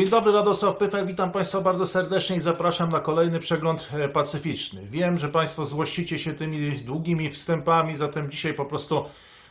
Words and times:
Dzień 0.00 0.08
dobry, 0.08 0.32
Radosław 0.32 0.76
Pyfel, 0.76 1.06
witam 1.06 1.32
Państwa 1.32 1.60
bardzo 1.60 1.86
serdecznie 1.86 2.36
i 2.36 2.40
zapraszam 2.40 2.90
na 2.90 3.00
kolejny 3.00 3.40
przegląd 3.40 3.88
e, 3.94 4.08
pacyficzny. 4.08 4.86
Wiem, 4.86 5.18
że 5.18 5.28
Państwo 5.28 5.64
złościcie 5.64 6.18
się 6.18 6.32
tymi 6.32 6.78
długimi 6.78 7.30
wstępami, 7.30 7.96
zatem 7.96 8.30
dzisiaj 8.30 8.54
po 8.54 8.64
prostu 8.64 9.04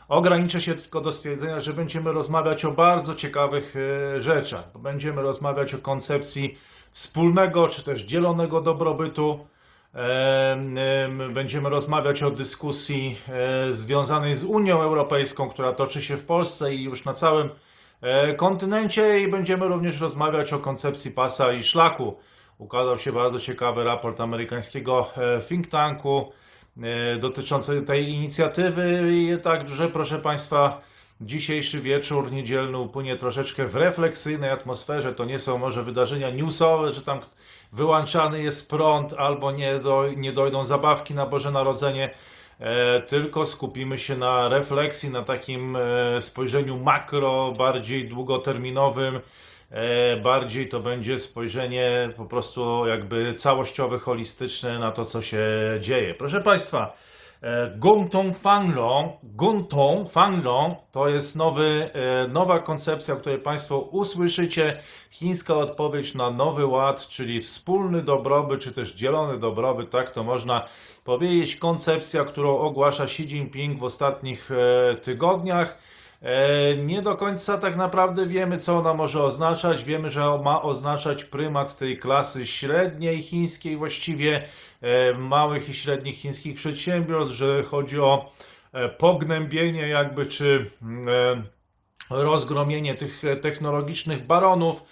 ograniczę 0.08 0.60
się 0.60 0.74
tylko 0.74 1.00
do 1.00 1.12
stwierdzenia, 1.12 1.60
że 1.60 1.72
będziemy 1.72 2.12
rozmawiać 2.12 2.64
o 2.64 2.72
bardzo 2.72 3.14
ciekawych 3.14 3.74
e, 3.76 4.22
rzeczach. 4.22 4.78
Będziemy 4.78 5.22
rozmawiać 5.22 5.74
o 5.74 5.78
koncepcji 5.78 6.58
wspólnego 6.92 7.68
czy 7.68 7.82
też 7.82 8.02
dzielonego 8.02 8.60
dobrobytu. 8.60 9.46
Em, 9.94 10.78
em, 10.78 11.32
Będziemy 11.34 11.70
rozmawiać 11.70 12.22
o 12.22 12.30
dyskusji 12.30 13.16
e, 13.28 13.74
związanej 13.74 14.36
z 14.36 14.44
Unią 14.44 14.82
Europejską, 14.82 15.48
która 15.48 15.72
toczy 15.72 16.02
się 16.02 16.16
w 16.16 16.26
Polsce 16.26 16.74
i 16.74 16.82
już 16.82 17.04
na 17.04 17.14
całym 17.14 17.50
kontynencie 18.36 19.20
i 19.20 19.28
będziemy 19.28 19.68
również 19.68 20.00
rozmawiać 20.00 20.52
o 20.52 20.58
koncepcji 20.58 21.10
pasa 21.10 21.52
i 21.52 21.62
szlaku. 21.62 22.16
Ukazał 22.58 22.98
się 22.98 23.12
bardzo 23.12 23.40
ciekawy 23.40 23.84
raport 23.84 24.20
amerykańskiego 24.20 25.10
e, 25.16 25.40
think 25.40 25.66
tanku 25.66 26.32
e, 26.82 27.16
dotyczący 27.16 27.82
tej 27.82 28.08
inicjatywy 28.08 29.12
i 29.12 29.38
także 29.42 29.88
proszę 29.88 30.18
Państwa 30.18 30.80
dzisiejszy 31.20 31.80
wieczór 31.80 32.32
niedzielny 32.32 32.78
upłynie 32.78 33.16
troszeczkę 33.16 33.66
w 33.66 33.76
refleksyjnej 33.76 34.50
atmosferze. 34.50 35.14
To 35.14 35.24
nie 35.24 35.40
są 35.40 35.58
może 35.58 35.82
wydarzenia 35.82 36.30
newsowe, 36.30 36.92
że 36.92 37.02
tam 37.02 37.20
wyłączany 37.72 38.42
jest 38.42 38.70
prąd 38.70 39.12
albo 39.12 39.52
nie, 39.52 39.78
do, 39.78 40.08
nie 40.16 40.32
dojdą 40.32 40.64
zabawki 40.64 41.14
na 41.14 41.26
Boże 41.26 41.50
Narodzenie. 41.50 42.10
E, 42.60 43.00
tylko 43.00 43.46
skupimy 43.46 43.98
się 43.98 44.16
na 44.16 44.48
refleksji, 44.48 45.10
na 45.10 45.22
takim 45.22 45.76
e, 45.76 46.22
spojrzeniu 46.22 46.78
makro, 46.78 47.52
bardziej 47.52 48.08
długoterminowym. 48.08 49.20
E, 49.70 50.16
bardziej 50.16 50.68
to 50.68 50.80
będzie 50.80 51.18
spojrzenie 51.18 52.10
po 52.16 52.24
prostu 52.24 52.86
jakby 52.86 53.34
całościowe, 53.34 53.98
holistyczne 53.98 54.78
na 54.78 54.92
to, 54.92 55.04
co 55.04 55.22
się 55.22 55.46
dzieje. 55.80 56.14
Proszę 56.14 56.40
Państwa, 56.40 56.96
e, 57.40 57.70
Guntong 57.76 58.38
Fanglong, 58.38 59.12
Guntong 59.22 60.10
Fanglong 60.10 60.78
to 60.92 61.08
jest 61.08 61.36
nowy, 61.36 61.90
e, 61.92 62.28
nowa 62.28 62.58
koncepcja, 62.58 63.14
o 63.14 63.16
której 63.16 63.38
Państwo 63.38 63.78
usłyszycie. 63.78 64.82
Chińska 65.10 65.54
odpowiedź 65.54 66.14
na 66.14 66.30
nowy 66.30 66.66
ład, 66.66 67.06
czyli 67.06 67.40
wspólny 67.40 68.02
dobrobyt, 68.02 68.60
czy 68.60 68.72
też 68.72 68.94
dzielony 68.94 69.38
dobrobyt, 69.38 69.90
tak 69.90 70.10
to 70.10 70.24
można 70.24 70.66
powiedzieć. 71.04 71.56
Koncepcja, 71.56 72.24
którą 72.24 72.58
ogłasza 72.58 73.04
Xi 73.04 73.22
Jinping 73.22 73.78
w 73.78 73.84
ostatnich 73.84 74.50
e, 74.50 74.94
tygodniach. 74.94 75.78
E, 76.22 76.76
Nie 76.76 77.02
do 77.02 77.16
końca 77.16 77.58
tak 77.58 77.76
naprawdę 77.76 78.26
wiemy, 78.26 78.58
co 78.58 78.78
ona 78.78 78.94
może 78.94 79.22
oznaczać. 79.22 79.84
Wiemy, 79.84 80.10
że 80.10 80.20
ma 80.44 80.62
oznaczać 80.62 81.24
prymat 81.24 81.78
tej 81.78 81.98
klasy 81.98 82.46
średniej 82.46 83.22
chińskiej, 83.22 83.76
właściwie 83.76 84.48
e, 84.82 85.14
małych 85.14 85.68
i 85.68 85.74
średnich 85.74 86.18
chińskich 86.18 86.56
przedsiębiorstw, 86.56 87.36
że 87.36 87.62
chodzi 87.62 88.00
o 88.00 88.32
e, 88.72 88.88
pognębienie, 88.88 89.88
jakby 89.88 90.26
czy 90.26 90.70
mm, 90.82 91.44
rozgromienie 92.10 92.94
tych 92.94 93.22
technologicznych 93.42 94.26
baronów, 94.26 94.82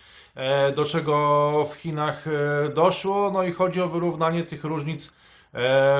do 0.77 0.84
czego 0.84 1.69
w 1.70 1.75
Chinach 1.75 2.25
doszło. 2.75 3.31
No 3.31 3.42
i 3.42 3.53
chodzi 3.53 3.81
o 3.81 3.88
wyrównanie 3.88 4.44
tych 4.44 4.64
różnic 4.64 5.14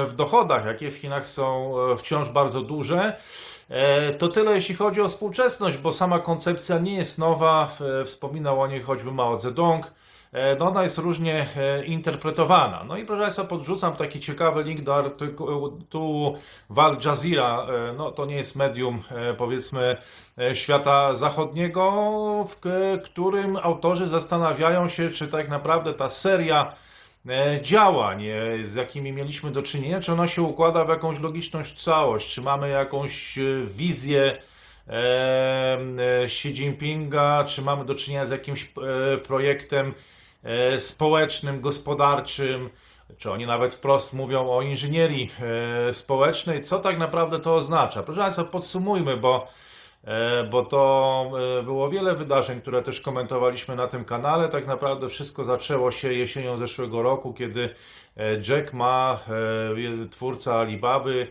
w 0.07 0.13
dochodach, 0.17 0.67
jakie 0.67 0.91
w 0.91 0.97
Chinach 0.97 1.27
są 1.27 1.75
wciąż 1.99 2.29
bardzo 2.29 2.61
duże. 2.63 3.17
E, 3.69 4.13
To 4.13 4.29
tyle, 4.29 4.55
jeśli 4.55 4.75
chodzi 4.75 5.01
o 5.01 5.09
współczesność, 5.09 5.77
bo 5.77 5.93
sama 5.93 6.19
koncepcja 6.19 6.79
nie 6.79 6.95
jest 6.95 7.19
nowa. 7.19 7.71
Wspominał 8.05 8.61
o 8.61 8.67
niej 8.67 8.83
choćby 8.83 9.13
Mao 9.13 9.39
Zedong. 9.39 9.95
E, 10.33 10.57
No 10.57 10.69
ona 10.69 10.83
jest 10.83 10.99
różnie 10.99 11.47
e, 11.57 11.85
interpretowana. 11.85 12.85
No 12.85 12.97
i 12.97 13.05
proszę 13.05 13.23
Państwa, 13.23 13.45
podrzucam 13.45 13.97
taki 13.97 14.21
ciekawy 14.21 14.63
link 14.63 14.81
do 14.83 14.95
artykułu 14.97 16.39
w 16.71 16.79
Al 16.79 16.97
Jazeera. 17.05 17.67
No 17.97 18.11
to 18.11 18.27
nie 18.27 18.37
jest 18.37 18.57
medium, 18.57 19.03
powiedzmy, 19.39 19.97
świata 20.55 21.15
zachodniego, 21.15 21.93
w 22.49 22.57
którym 23.05 23.57
autorzy 23.57 24.09
zastanawiają 24.09 24.89
się, 24.89 25.11
czy 25.11 25.29
tak 25.29 25.49
naprawdę 25.49 25.95
ta 25.95 26.09
seria 26.09 26.73
działań, 27.63 28.27
e, 28.27 28.67
z 28.67 28.75
jakimi 28.75 29.13
mieliśmy 29.13 29.51
do 29.51 29.63
czynienia, 29.63 30.01
czy 30.01 30.13
ona 30.13 30.29
się 30.29 30.43
układa 30.43 30.85
w 30.85 30.89
jakąś 30.89 31.21
logiczną 31.21 31.63
całość, 31.77 32.35
czy 32.35 32.43
mamy 32.43 32.69
jakąś 32.69 33.39
e, 33.39 33.43
wizję 33.67 34.39
e, 34.89 35.79
Xi 36.25 36.49
Jinpinga, 36.49 37.45
czy 37.45 37.63
mamy 37.63 37.85
do 37.85 37.95
czynienia 37.95 38.27
z 38.27 38.31
jakimś 38.31 38.73
projektem 39.25 39.95
społecznym, 40.79 41.61
gospodarczym, 41.61 42.71
czy 43.19 43.31
oni 43.31 43.47
nawet 43.47 43.75
wprost 43.75 44.15
mówią 44.15 44.51
o 44.51 44.63
inżynierii 44.63 45.31
społecznej, 45.93 46.63
co 46.63 46.79
tak 46.79 46.99
naprawdę 46.99 47.41
to 47.41 47.55
oznacza. 47.55 48.03
Proszę 48.03 48.21
Państwa, 48.21 48.45
podsumujmy, 48.45 49.17
bo 49.17 49.49
bo 50.51 50.63
to 50.65 51.31
e, 51.61 51.63
było 51.63 51.91
wiele 51.91 52.15
wydarzeń, 52.15 52.61
które 52.61 52.83
też 52.83 53.01
komentowaliśmy 53.01 53.77
na 53.77 53.87
tym 53.87 54.05
kanale. 54.05 54.49
Tak 54.49 54.67
naprawdę 54.67 55.09
wszystko 55.09 55.45
zaczęło 55.45 55.91
się 55.91 56.13
jesienią 56.13 56.59
zeszłego 56.59 57.03
roku, 57.03 57.33
kiedy 57.33 57.75
e, 58.17 58.35
Jack 58.49 58.73
Ma, 58.73 59.21
e, 60.05 60.09
twórca 60.09 60.59
Alibaby 60.61 61.27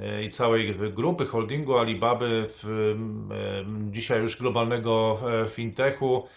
e, 0.00 0.24
i 0.24 0.30
całej 0.30 0.74
grupy 0.74 1.26
holdingu 1.26 1.78
Alibaby, 1.78 2.44
w, 2.48 2.68
e, 2.68 3.92
dzisiaj 3.92 4.20
już 4.20 4.36
globalnego 4.36 5.18
e, 5.42 5.46
fintechu, 5.48 6.28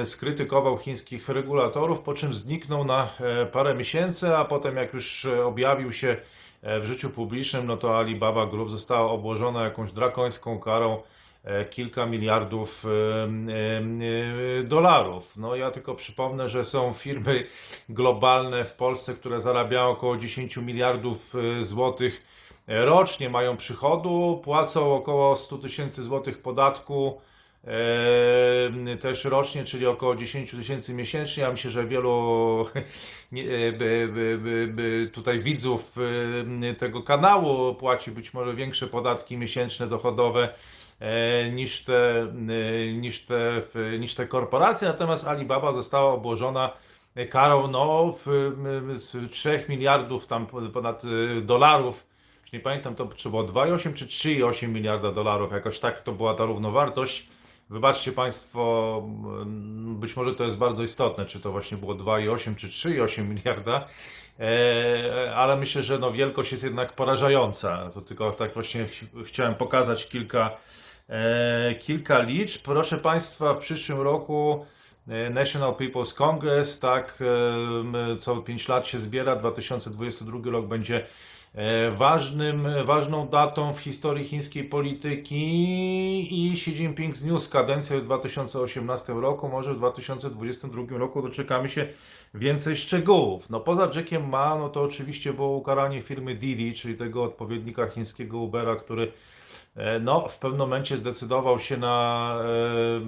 e, 0.00 0.06
skrytykował 0.06 0.78
chińskich 0.78 1.28
regulatorów, 1.28 2.00
po 2.00 2.14
czym 2.14 2.34
zniknął 2.34 2.84
na 2.84 3.08
e, 3.20 3.46
parę 3.46 3.74
miesięcy, 3.74 4.36
a 4.36 4.44
potem 4.44 4.76
jak 4.76 4.94
już 4.94 5.24
e, 5.24 5.44
objawił 5.46 5.92
się 5.92 6.08
e, 6.08 6.20
w 6.64 6.84
życiu 6.84 7.10
publicznym, 7.10 7.66
no 7.66 7.76
to 7.76 7.98
Alibaba 7.98 8.46
Group 8.46 8.70
została 8.70 9.10
obłożona 9.10 9.64
jakąś 9.64 9.92
drakońską 9.92 10.58
karą 10.58 11.02
e, 11.44 11.64
kilka 11.64 12.06
miliardów 12.06 12.84
e, 12.84 12.88
e, 12.88 14.60
e, 14.60 14.64
dolarów. 14.64 15.36
No 15.36 15.56
ja 15.56 15.70
tylko 15.70 15.94
przypomnę, 15.94 16.48
że 16.48 16.64
są 16.64 16.92
firmy 16.92 17.46
globalne 17.88 18.64
w 18.64 18.72
Polsce, 18.72 19.14
które 19.14 19.40
zarabiają 19.40 19.88
około 19.88 20.16
10 20.16 20.56
miliardów 20.56 21.34
e, 21.34 21.64
złotych 21.64 22.22
e, 22.68 22.84
rocznie, 22.84 23.30
mają 23.30 23.56
przychodu, 23.56 24.40
płacą 24.44 24.94
około 24.94 25.36
100 25.36 25.58
tysięcy 25.58 26.02
złotych 26.02 26.42
podatku 26.42 27.20
e, 27.20 27.33
też 29.00 29.24
rocznie, 29.24 29.64
czyli 29.64 29.86
około 29.86 30.16
10 30.16 30.50
tysięcy 30.50 30.94
miesięcznie. 30.94 31.42
Ja 31.42 31.50
myślę, 31.50 31.70
że 31.70 31.86
wielu 31.86 32.66
e, 33.32 35.06
tutaj 35.12 35.40
widzów 35.40 35.96
e, 36.62 36.74
tego 36.74 37.02
kanału 37.02 37.74
płaci 37.74 38.10
być 38.10 38.34
może 38.34 38.54
większe 38.54 38.86
podatki 38.86 39.36
miesięczne 39.36 39.86
dochodowe 39.86 40.48
e, 41.00 41.50
niż 41.50 41.84
te, 41.84 42.26
niż 42.94 43.20
te, 43.20 43.62
niż 43.98 44.14
te 44.14 44.26
korporacje. 44.26 44.88
Natomiast 44.88 45.28
Alibaba 45.28 45.72
została 45.72 46.12
obłożona 46.12 46.70
karą 47.30 47.68
no, 47.68 48.14
z 48.94 49.30
3 49.32 49.64
miliardów 49.68 50.26
tam 50.26 50.46
ponad 50.72 51.02
dolarów. 51.42 52.06
Nie 52.52 52.60
pamiętam, 52.60 52.94
to 52.94 53.06
czy 53.06 53.30
było 53.30 53.44
2,8 53.44 53.94
czy 53.94 54.06
3,8 54.06 54.68
miliarda 54.68 55.12
dolarów. 55.12 55.52
Jakoś 55.52 55.78
tak 55.78 56.02
to 56.02 56.12
była 56.12 56.34
ta 56.34 56.44
równowartość. 56.44 57.33
Wybaczcie 57.70 58.12
Państwo, 58.12 59.02
być 59.86 60.16
może 60.16 60.34
to 60.34 60.44
jest 60.44 60.56
bardzo 60.56 60.82
istotne, 60.82 61.26
czy 61.26 61.40
to 61.40 61.52
właśnie 61.52 61.76
było 61.76 61.94
2,8 61.94 62.56
czy 62.56 62.68
3,8 62.68 63.28
miliarda, 63.28 63.88
e, 64.40 65.34
ale 65.36 65.56
myślę, 65.56 65.82
że 65.82 65.98
no 65.98 66.12
wielkość 66.12 66.52
jest 66.52 66.64
jednak 66.64 66.92
porażająca. 66.92 67.90
To 67.94 68.00
tylko 68.00 68.32
tak 68.32 68.54
właśnie 68.54 68.86
ch- 68.86 69.26
chciałem 69.26 69.54
pokazać 69.54 70.08
kilka, 70.08 70.50
e, 71.08 71.74
kilka 71.74 72.18
liczb. 72.18 72.62
Proszę 72.64 72.98
Państwa, 72.98 73.54
w 73.54 73.58
przyszłym 73.58 74.00
roku 74.00 74.66
e, 75.08 75.30
National 75.30 75.72
People's 75.72 76.14
Congress, 76.14 76.78
tak, 76.78 77.22
co 78.18 78.36
5 78.36 78.68
lat 78.68 78.86
się 78.86 78.98
zbiera, 78.98 79.36
2022 79.36 80.50
rok 80.50 80.66
będzie 80.66 81.06
ważnym, 81.90 82.66
ważną 82.84 83.28
datą 83.28 83.72
w 83.72 83.78
historii 83.78 84.24
chińskiej 84.24 84.64
polityki 84.64 85.36
i 86.46 86.52
Xi 86.52 86.70
Jinping 86.70 87.16
zniósł 87.16 87.50
kadencję 87.50 88.00
w 88.00 88.04
2018 88.04 89.12
roku, 89.12 89.48
może 89.48 89.74
w 89.74 89.78
2022 89.78 90.98
roku 90.98 91.22
doczekamy 91.22 91.68
się 91.68 91.86
więcej 92.34 92.76
szczegółów. 92.76 93.50
No 93.50 93.60
poza 93.60 93.90
Jackiem 93.94 94.28
Ma, 94.28 94.56
no 94.58 94.68
to 94.68 94.82
oczywiście 94.82 95.32
było 95.32 95.48
ukaranie 95.48 96.02
firmy 96.02 96.34
Didi, 96.34 96.74
czyli 96.74 96.96
tego 96.96 97.24
odpowiednika 97.24 97.86
chińskiego 97.86 98.38
Ubera, 98.38 98.76
który 98.76 99.12
e, 99.76 99.98
no, 100.00 100.28
w 100.28 100.38
pewnym 100.38 100.58
momencie 100.58 100.96
zdecydował 100.96 101.58
się 101.58 101.76
na 101.76 102.36
e, 102.40 103.00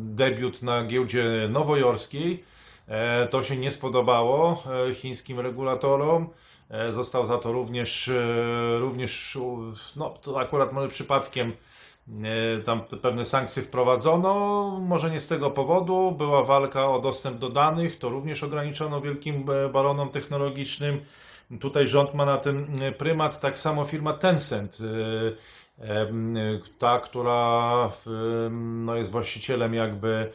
debiut 0.00 0.62
na 0.62 0.84
giełdzie 0.84 1.48
nowojorskiej. 1.50 2.51
E, 2.92 3.26
To 3.26 3.42
się 3.42 3.56
nie 3.56 3.70
spodobało 3.70 4.62
e, 4.88 4.94
chińskim 4.94 5.40
regulatorom. 5.40 6.28
E, 6.70 6.92
Został 6.92 7.26
za 7.26 7.38
to 7.38 7.52
również, 7.52 8.10
również 8.78 9.38
no 9.96 10.10
to 10.10 10.40
akurat 10.40 10.72
może 10.72 10.88
przypadkiem 10.88 11.52
tam 12.64 12.82
pewne 13.02 13.24
sankcje 13.24 13.62
wprowadzono, 13.62 14.70
może 14.80 15.10
nie 15.10 15.20
z 15.20 15.28
tego 15.28 15.50
powodu, 15.50 16.12
była 16.18 16.44
walka 16.44 16.88
o 16.88 17.00
dostęp 17.00 17.38
do 17.38 17.48
danych, 17.48 17.98
to 17.98 18.08
również 18.08 18.42
ograniczono 18.42 19.00
wielkim 19.00 19.44
baronom 19.72 20.08
technologicznym. 20.08 21.00
Tutaj 21.60 21.88
rząd 21.88 22.14
ma 22.14 22.26
na 22.26 22.38
tym 22.38 22.72
prymat, 22.98 23.40
tak 23.40 23.58
samo 23.58 23.84
firma 23.84 24.12
Tencent, 24.12 24.78
ta, 26.78 27.00
która 27.00 27.90
no, 28.50 28.96
jest 28.96 29.12
właścicielem 29.12 29.74
jakby 29.74 30.32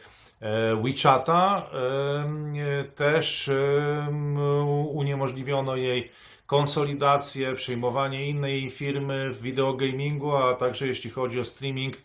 WeChata, 0.82 1.70
e, 1.72 2.84
też 2.84 3.48
em, 3.48 4.36
uniemożliwiono 4.88 5.76
jej 5.76 6.10
konsolidację, 6.46 7.54
przejmowanie 7.54 8.28
innej 8.28 8.70
firmy 8.70 9.30
w 9.30 9.42
videogamingu, 9.42 10.36
a 10.36 10.54
także 10.54 10.86
jeśli 10.86 11.10
chodzi 11.10 11.40
o 11.40 11.44
streaming, 11.44 11.96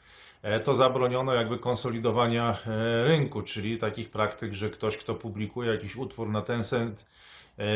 e, 0.42 0.60
to 0.60 0.76
zabroniono 0.76 1.34
jakby 1.34 1.60
konsolidowania 1.60 2.58
e, 2.68 3.04
rynku, 3.04 3.42
czyli 3.42 3.78
takich 3.78 4.10
praktyk, 4.10 4.54
że 4.54 4.70
ktoś, 4.70 4.98
kto 4.98 5.16
publikuje 5.16 5.72
jakiś 5.72 5.96
utwór 5.96 6.30
na 6.30 6.42
Tencent 6.42 7.14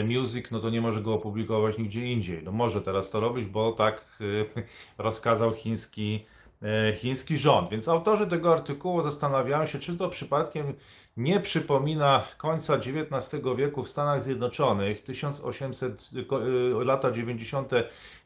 Music, 0.06 0.52
no 0.52 0.60
to 0.60 0.70
nie 0.70 0.82
może 0.82 1.02
go 1.02 1.14
opublikować 1.14 1.78
nigdzie 1.78 2.06
indziej. 2.06 2.44
No 2.44 2.52
może 2.52 2.82
teraz 2.82 3.10
to 3.10 3.20
robić, 3.20 3.46
bo 3.46 3.72
tak 3.72 4.20
rozkazał 4.98 5.54
chiński, 5.54 6.26
chiński 6.96 7.38
rząd. 7.38 7.70
Więc 7.70 7.88
autorzy 7.88 8.28
tego 8.28 8.54
artykułu 8.54 9.02
zastanawiają 9.02 9.68
się, 9.68 9.80
czy 9.80 9.98
to 9.98 10.10
przypadkiem 10.10 10.74
nie 11.18 11.40
przypomina 11.40 12.24
końca 12.38 12.76
XIX 12.76 13.44
wieku 13.58 13.84
w 13.84 13.90
Stanach 13.90 14.24
Zjednoczonych, 14.24 15.04
1800, 15.04 16.10
ko- 16.28 16.48
y, 16.48 16.86
lata 16.86 17.12
90. 17.12 17.72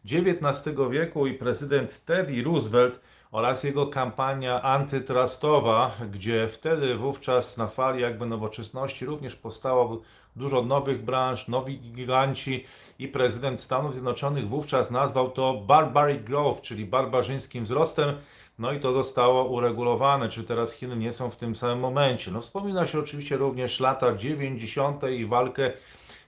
XIX 0.06 0.78
wieku 0.92 1.28
i 1.28 1.34
prezydent 1.34 2.06
Teddy 2.06 2.44
Roosevelt 2.44 3.02
oraz 3.32 3.64
jego 3.64 3.88
kampania 3.88 4.62
antytrustowa, 4.62 5.92
gdzie 6.12 6.48
wtedy 6.48 6.96
wówczas 6.96 7.58
na 7.58 7.68
fali 7.68 8.02
jakby 8.02 8.26
nowoczesności 8.26 9.06
również 9.06 9.36
powstało 9.36 10.02
dużo 10.36 10.62
nowych 10.62 11.04
branż, 11.06 11.48
nowi 11.48 11.80
giganci 11.80 12.66
i 13.00 13.08
prezydent 13.08 13.62
Stanów 13.62 13.94
Zjednoczonych 13.94 14.50
wówczas 14.50 14.92
nazwał 14.92 15.32
to 15.32 15.54
barbaric 15.54 16.24
growth, 16.24 16.62
czyli 16.62 16.86
barbarzyńskim 16.86 17.64
wzrostem. 17.64 18.16
No 18.60 18.72
i 18.72 18.80
to 18.80 18.94
zostało 18.94 19.46
uregulowane, 19.46 20.30
czy 20.30 20.44
teraz 20.44 20.74
Chiny 20.74 20.96
nie 20.96 21.14
są 21.14 21.30
w 21.30 21.36
tym 21.36 21.56
samym 21.56 21.80
momencie. 21.80 22.32
No 22.32 22.42
wspomina 22.42 22.88
się 22.88 23.00
oczywiście 23.00 23.38
również 23.38 23.80
lata 23.80 24.16
90. 24.16 25.04
i 25.04 25.26
walkę 25.26 25.72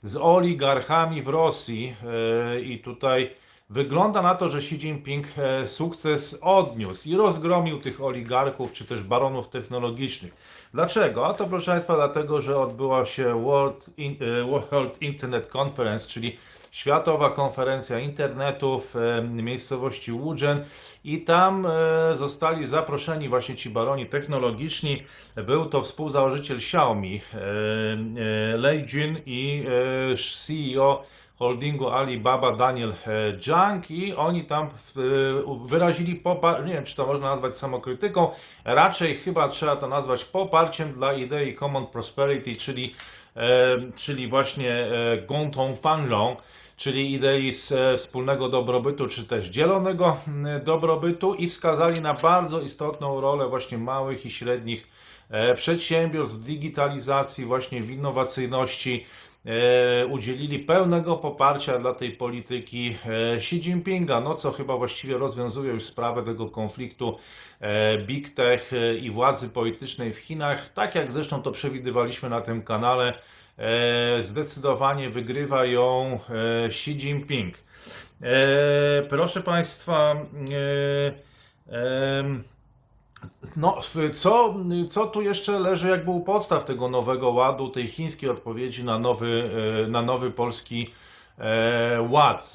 z 0.03 0.17
oligarchami 0.17 1.21
w 1.21 1.27
Rosji 1.27 1.95
e, 2.55 2.61
i 2.61 2.79
tutaj 2.79 3.35
wygląda 3.69 4.21
na 4.21 4.35
to, 4.35 4.49
że 4.49 4.57
Xi 4.57 4.75
Jinping 4.75 5.27
e, 5.37 5.67
sukces 5.67 6.39
odniósł 6.41 7.09
i 7.09 7.15
rozgromił 7.15 7.81
tych 7.81 8.03
oligarchów, 8.03 8.73
czy 8.73 8.85
też 8.85 9.03
baronów 9.03 9.49
technologicznych. 9.49 10.33
Dlaczego? 10.73 11.27
A 11.27 11.33
to 11.33 11.45
proszę 11.45 11.71
Państwa 11.71 11.95
dlatego, 11.95 12.41
że 12.41 12.59
odbyła 12.59 13.05
się 13.05 13.43
World, 13.43 13.89
e, 13.97 14.43
World 14.43 15.01
Internet 15.01 15.55
Conference, 15.55 16.07
czyli 16.07 16.37
Światowa 16.73 17.29
Konferencja 17.29 17.99
Internetu 17.99 18.79
w 18.79 18.95
e, 18.95 19.21
miejscowości 19.21 20.11
Wuzhen 20.11 20.65
i 21.03 21.21
tam 21.21 21.65
e, 21.65 21.69
zostali 22.17 22.67
zaproszeni 22.67 23.29
właśnie 23.29 23.55
ci 23.55 23.69
baroni 23.69 24.05
technologiczni. 24.05 25.03
Był 25.35 25.65
to 25.65 25.81
współzałożyciel 25.81 26.57
Xiaomi, 26.57 27.21
e, 27.33 28.57
Lei 28.57 28.85
Jun 28.93 29.17
i 29.25 29.65
CEO 30.45 31.03
holdingu 31.39 31.89
Alibaba 31.89 32.55
Daniel 32.55 32.93
Zhang. 33.41 33.91
I 33.91 34.15
oni 34.15 34.45
tam 34.45 34.69
wyrazili 35.65 36.15
poparcie, 36.15 36.67
nie 36.67 36.73
wiem 36.73 36.83
czy 36.83 36.95
to 36.95 37.05
można 37.05 37.29
nazwać 37.29 37.57
samokrytyką, 37.57 38.29
raczej 38.65 39.15
chyba 39.15 39.49
trzeba 39.49 39.75
to 39.75 39.87
nazwać 39.87 40.25
poparciem 40.25 40.93
dla 40.93 41.13
idei 41.13 41.55
Common 41.55 41.87
Prosperity, 41.87 42.55
czyli, 42.55 42.95
czyli 43.95 44.27
właśnie 44.27 44.87
Gongtong 45.27 45.79
Fanzhong, 45.79 46.39
czyli 46.77 47.13
idei 47.13 47.51
e, 47.71 47.97
wspólnego 47.97 48.49
dobrobytu, 48.49 49.07
czy 49.07 49.25
też 49.25 49.45
dzielonego 49.45 50.17
dobrobytu 50.63 51.33
i 51.33 51.49
wskazali 51.49 52.01
na 52.01 52.13
bardzo 52.13 52.61
istotną 52.61 53.21
rolę 53.21 53.47
właśnie 53.47 53.77
małych 53.77 54.25
i 54.25 54.31
średnich 54.31 54.87
e, 55.29 55.55
przedsiębiorstw 55.55 56.37
w 56.37 56.43
digitalizacji, 56.43 57.45
właśnie 57.45 57.81
w 57.81 57.91
innowacyjności. 57.91 59.05
E, 59.45 60.05
Udzielili 60.05 60.59
pełnego 60.59 61.17
poparcia 61.17 61.79
dla 61.79 61.93
tej 61.93 62.11
polityki 62.11 62.95
Xi 63.37 63.55
Jinpinga, 63.55 64.21
no 64.21 64.35
co 64.35 64.51
chyba 64.51 64.77
właściwie 64.77 65.17
rozwiązuje 65.17 65.73
już 65.73 65.83
sprawę 65.83 66.23
tego 66.23 66.49
konfliktu 66.49 67.17
Big 68.05 68.29
Tech 68.29 68.71
i 69.01 69.11
władzy 69.11 69.49
politycznej 69.49 70.13
w 70.13 70.17
Chinach. 70.17 70.69
Tak 70.69 70.95
jak 70.95 71.11
zresztą 71.11 71.41
to 71.41 71.51
przewidywaliśmy 71.51 72.29
na 72.29 72.41
tym 72.41 72.61
kanale, 72.61 73.13
zdecydowanie 74.21 75.09
wygrywa 75.09 75.65
ją 75.65 76.19
e, 76.29 76.65
Xi 76.65 76.91
Jinping. 76.91 77.55
E, 78.21 79.03
Proszę 79.09 79.41
Państwa, 79.41 80.15
e, 81.71 82.23
no, 83.57 83.79
co, 84.13 84.55
co 84.89 85.07
tu 85.07 85.21
jeszcze 85.21 85.59
leży 85.59 85.89
jakby 85.89 86.11
u 86.11 86.21
podstaw 86.21 86.65
tego 86.65 86.89
nowego 86.89 87.29
ładu, 87.31 87.69
tej 87.69 87.87
chińskiej 87.87 88.29
odpowiedzi 88.29 88.83
na 88.83 88.99
nowy, 88.99 89.49
e, 89.85 89.87
na 89.87 90.01
nowy 90.01 90.31
polski 90.31 90.89
e, 91.37 92.07
ład? 92.09 92.53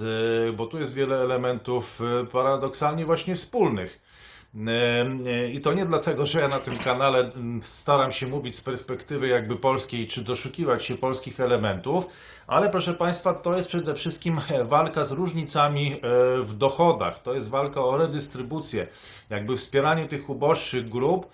E, 0.48 0.52
Bo 0.52 0.66
tu 0.66 0.80
jest 0.80 0.94
wiele 0.94 1.16
elementów 1.16 2.00
e, 2.22 2.26
paradoksalnie 2.26 3.06
właśnie 3.06 3.36
wspólnych. 3.36 4.08
E, 4.54 5.50
I 5.50 5.60
to 5.60 5.72
nie 5.72 5.86
dlatego, 5.86 6.26
że 6.26 6.40
ja 6.40 6.48
na 6.48 6.58
tym 6.58 6.78
kanale 6.78 7.18
mm, 7.18 7.62
staram 7.62 8.12
się 8.12 8.26
mówić 8.26 8.56
z 8.56 8.60
perspektywy 8.60 9.28
jakby 9.28 9.56
polskiej, 9.56 10.06
czy 10.06 10.24
doszukiwać 10.24 10.84
się 10.84 10.96
polskich 10.96 11.40
elementów, 11.40 12.06
ale 12.46 12.70
proszę 12.70 12.94
Państwa, 12.94 13.34
to 13.34 13.56
jest 13.56 13.68
przede 13.68 13.94
wszystkim 13.94 14.40
e, 14.50 14.64
walka 14.64 15.04
z 15.04 15.12
różnicami 15.12 15.92
e, 15.92 15.98
w 16.42 16.54
dochodach. 16.54 17.22
To 17.22 17.34
jest 17.34 17.50
walka 17.50 17.80
o 17.80 17.96
redystrybucję, 17.96 18.86
jakby 19.30 19.56
wspieranie 19.56 20.08
tych 20.08 20.30
uboższych 20.30 20.88
grup, 20.88 21.26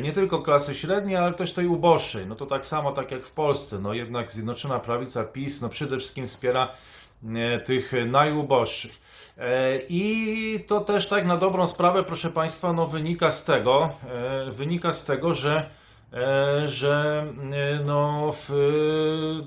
nie 0.00 0.12
tylko 0.12 0.42
klasy 0.42 0.74
średniej, 0.74 1.16
ale 1.16 1.34
też 1.34 1.52
tej 1.52 1.66
uboższej. 1.66 2.26
No 2.26 2.34
to 2.34 2.46
tak 2.46 2.66
samo, 2.66 2.92
tak 2.92 3.10
jak 3.10 3.26
w 3.26 3.32
Polsce, 3.32 3.78
no 3.78 3.94
jednak 3.94 4.32
Zjednoczona 4.32 4.80
Prawica 4.80 5.24
PiS, 5.24 5.60
no 5.60 5.68
przede 5.68 5.98
wszystkim 5.98 6.26
wspiera 6.26 6.68
tych 7.64 7.92
najuboższych. 8.06 9.00
E, 9.38 9.78
I 9.88 10.64
to 10.66 10.80
też 10.80 11.08
tak 11.08 11.26
na 11.26 11.36
dobrą 11.36 11.66
sprawę, 11.66 12.04
proszę 12.04 12.30
Państwa, 12.30 12.72
no 12.72 12.86
wynika 12.86 13.32
z 13.32 13.44
tego, 13.44 13.90
e, 14.14 14.50
wynika 14.50 14.92
z 14.92 15.04
tego, 15.04 15.34
że 15.34 15.70
e, 16.12 16.68
że 16.68 17.24
e, 17.52 17.84
no, 17.84 18.34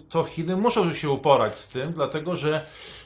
to 0.09 0.23
Chiny 0.23 0.57
muszą 0.57 0.93
się 0.93 1.09
uporać 1.09 1.57
z 1.57 1.67
tym, 1.67 1.93
dlatego 1.93 2.35
że, 2.35 2.65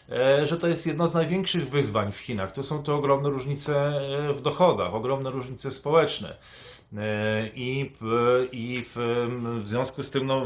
e, 0.10 0.48
że 0.48 0.58
to 0.58 0.68
jest 0.68 0.88
jedno 0.88 1.08
z 1.08 1.14
największych 1.14 1.70
wyzwań 1.70 2.12
w 2.12 2.18
Chinach. 2.18 2.52
To 2.52 2.64
są 2.64 2.84
te 2.84 2.94
ogromne 2.94 3.30
różnice 3.30 4.02
e, 4.30 4.34
w 4.34 4.42
dochodach, 4.42 4.96
ogromne 4.96 5.30
różnice 5.30 5.72
społeczne. 5.72 6.38
E, 6.98 7.50
I, 7.56 7.92
i 8.52 8.84
w, 8.96 8.96
w 9.62 9.68
związku 9.68 10.04
z 10.04 10.12
tym 10.12 10.26
no, 10.26 10.46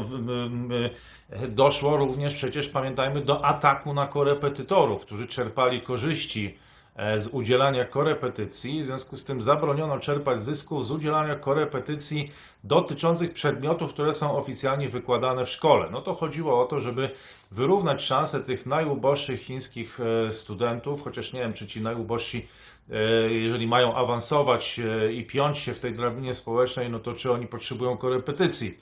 doszło 1.48 1.96
również 1.96 2.34
przecież, 2.34 2.68
pamiętajmy, 2.68 3.20
do 3.20 3.44
ataku 3.44 3.94
na 3.94 4.06
korepetytorów, 4.06 5.02
którzy 5.02 5.26
czerpali 5.26 5.80
korzyści 5.80 6.54
z 6.96 7.26
udzielania 7.26 7.84
korepetycji. 7.84 8.82
W 8.82 8.86
związku 8.86 9.16
z 9.16 9.24
tym 9.24 9.42
zabroniono 9.42 9.98
czerpać 9.98 10.44
zysków 10.44 10.86
z 10.86 10.90
udzielania 10.90 11.36
korepetycji 11.36 12.32
dotyczących 12.64 13.32
przedmiotów, 13.32 13.92
które 13.92 14.14
są 14.14 14.36
oficjalnie 14.36 14.88
wykładane 14.88 15.46
w 15.46 15.48
szkole. 15.50 15.88
No 15.90 16.02
to 16.02 16.14
chodziło 16.14 16.62
o 16.62 16.64
to, 16.64 16.80
żeby 16.80 17.10
wyrównać 17.50 18.02
szanse 18.02 18.40
tych 18.40 18.66
najuboższych 18.66 19.40
chińskich 19.40 19.98
e, 20.00 20.32
studentów, 20.32 21.02
chociaż 21.02 21.32
nie 21.32 21.40
wiem, 21.40 21.52
czy 21.52 21.66
ci 21.66 21.80
najubożsi, 21.80 22.48
e, 22.90 22.96
jeżeli 23.32 23.66
mają 23.66 23.94
awansować 23.94 24.80
e, 24.80 25.12
i 25.12 25.26
piąć 25.26 25.58
się 25.58 25.74
w 25.74 25.80
tej 25.80 25.92
drabinie 25.92 26.34
społecznej, 26.34 26.90
no 26.90 26.98
to 26.98 27.12
czy 27.12 27.32
oni 27.32 27.46
potrzebują 27.46 27.96
korepetycji? 27.96 28.78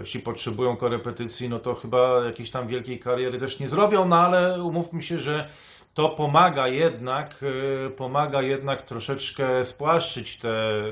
Jeśli 0.00 0.20
potrzebują 0.20 0.76
korepetycji, 0.76 1.48
no 1.48 1.58
to 1.58 1.74
chyba 1.74 2.24
jakiejś 2.24 2.50
tam 2.50 2.68
wielkiej 2.68 2.98
kariery 2.98 3.38
też 3.38 3.58
nie 3.58 3.68
zrobią, 3.68 4.08
no 4.08 4.16
ale 4.16 4.62
umówmy 4.62 5.02
się, 5.02 5.18
że 5.18 5.48
to 5.96 6.08
pomaga 6.08 6.68
jednak, 6.68 7.44
e, 7.86 7.90
pomaga 7.90 8.42
jednak 8.42 8.82
troszeczkę 8.82 9.64
spłaszczyć 9.64 10.36
te, 10.36 10.82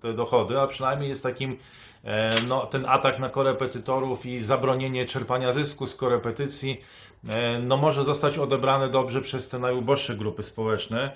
te 0.00 0.12
dochody, 0.12 0.60
a 0.60 0.66
przynajmniej 0.66 1.08
jest 1.08 1.22
takim 1.22 1.58
e, 2.04 2.30
no, 2.48 2.66
ten 2.66 2.86
atak 2.88 3.18
na 3.18 3.28
korepetytorów 3.28 4.26
i 4.26 4.42
zabronienie 4.42 5.06
czerpania 5.06 5.52
zysku 5.52 5.86
z 5.86 5.94
korepetycji 5.94 6.80
e, 7.28 7.58
no, 7.58 7.76
może 7.76 8.04
zostać 8.04 8.38
odebrane 8.38 8.88
dobrze 8.88 9.20
przez 9.20 9.48
te 9.48 9.58
najuboższe 9.58 10.16
grupy 10.16 10.42
społeczne. 10.42 11.10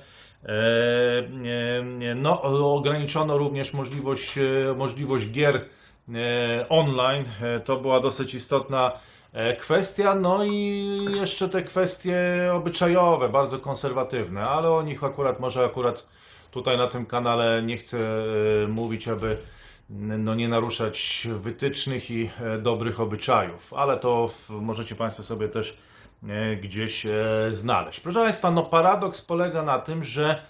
E, 0.45 0.51
No, 2.15 2.43
ograniczono 2.75 3.39
również 3.39 3.73
możliwość, 3.73 4.35
możliwość 4.77 5.31
gier 5.31 5.65
online. 6.69 7.25
To 7.65 7.77
była 7.77 8.01
dosyć 8.01 8.35
istotna 8.35 8.93
kwestia. 9.59 10.15
No 10.15 10.45
i 10.45 11.07
jeszcze 11.15 11.49
te 11.49 11.63
kwestie 11.63 12.17
obyczajowe, 12.53 13.29
bardzo 13.29 13.59
konserwatywne, 13.59 14.49
ale 14.49 14.71
o 14.71 14.83
nich 14.83 15.05
akurat 15.05 15.41
może 15.41 15.65
akurat 15.65 16.07
tutaj 16.51 16.79
na 16.79 16.87
tym 16.87 17.07
kanale 17.07 17.63
nie 17.63 17.77
chcę 17.77 17.99
e, 18.65 18.69
mówić, 18.69 19.09
aby 19.09 19.37
no, 19.91 20.35
nie 20.35 20.49
naruszać 20.49 21.29
wytycznych 21.41 22.11
i 22.11 22.31
e, 22.41 22.59
dobrych 22.59 23.01
obyczajów, 23.01 23.75
ale 23.75 23.97
to 23.97 24.31
możecie 24.49 24.95
Państwo 24.95 25.23
sobie 25.23 25.49
też 25.49 25.79
e, 26.29 26.57
gdzieś 26.57 27.07
e, 27.07 27.11
znaleźć. 27.51 28.01
Proszę 28.01 28.21
Państwa, 28.21 28.51
no 28.51 28.63
paradoks 28.63 29.23
polega 29.23 29.63
na 29.63 29.79
tym, 29.79 30.05
że 30.05 30.43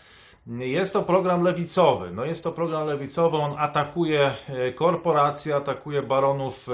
jest 0.46 0.92
to 0.92 1.02
program 1.02 1.42
lewicowy. 1.42 2.10
No 2.10 2.24
jest 2.24 2.44
to 2.44 2.52
program 2.52 2.86
lewicowy, 2.86 3.36
on 3.36 3.54
atakuje 3.58 4.30
e, 4.48 4.72
korporacje, 4.72 5.56
atakuje 5.56 6.02
baronów 6.02 6.68
e, 6.68 6.72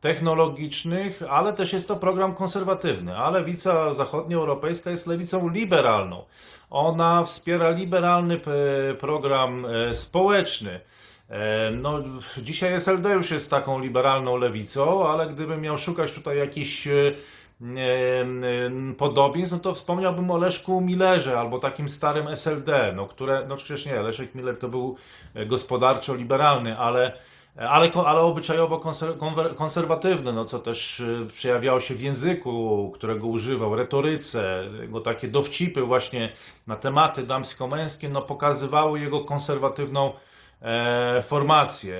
technologicznych, 0.00 1.22
ale 1.30 1.52
też 1.52 1.72
jest 1.72 1.88
to 1.88 1.96
program 1.96 2.34
konserwatywny. 2.34 3.16
A 3.16 3.30
lewica 3.30 3.94
zachodnioeuropejska 3.94 4.90
jest 4.90 5.06
lewicą 5.06 5.48
liberalną. 5.48 6.24
Ona 6.70 7.24
wspiera 7.24 7.70
liberalny 7.70 8.38
p- 8.38 8.50
program 9.00 9.66
e, 9.66 9.94
społeczny. 9.94 10.80
E, 11.30 11.70
No, 11.70 11.98
dzisiaj 12.42 12.72
SLD 12.74 13.12
już 13.14 13.30
jest 13.30 13.50
taką 13.50 13.80
liberalną 13.80 14.36
lewicą, 14.36 15.08
ale 15.08 15.26
gdybym 15.26 15.60
miał 15.60 15.78
szukać 15.78 16.12
tutaj 16.12 16.38
jakichś 16.38 16.86
e, 16.86 16.92
e, 16.92 17.14
podobieństw, 18.98 19.52
no 19.54 19.58
to 19.60 19.74
wspomniałbym 19.74 20.30
o 20.30 20.38
Leszku 20.38 20.80
Millerze 20.80 21.38
albo 21.40 21.58
takim 21.58 21.88
starym 21.88 22.28
SLD, 22.28 22.92
no 22.96 23.06
które, 23.06 23.44
no 23.48 23.56
przecież 23.56 23.86
nie, 23.86 24.00
Leszek 24.00 24.34
Miller 24.34 24.58
to 24.58 24.68
był 24.68 24.96
e, 25.34 25.46
gospodarczo-liberalny, 25.46 26.78
ale, 26.78 27.12
ale, 27.56 27.90
ko- 27.90 28.06
ale 28.08 28.20
obyczajowo 28.20 28.80
konserwatywny, 29.56 30.32
no 30.32 30.44
co 30.44 30.58
też 30.58 31.00
e, 31.00 31.26
przejawiało 31.26 31.80
się 31.80 31.94
w 31.94 32.00
języku, 32.00 32.90
którego 32.94 33.26
używał, 33.26 33.74
retoryce, 33.76 34.64
jego 34.80 35.00
takie 35.00 35.28
dowcipy 35.28 35.82
właśnie 35.82 36.32
na 36.66 36.76
tematy 36.76 37.22
damsko-męskie, 37.22 38.08
no 38.08 38.22
pokazywały 38.22 39.00
jego 39.00 39.24
konserwatywną 39.24 40.12
e, 40.62 41.22
formację. 41.22 41.96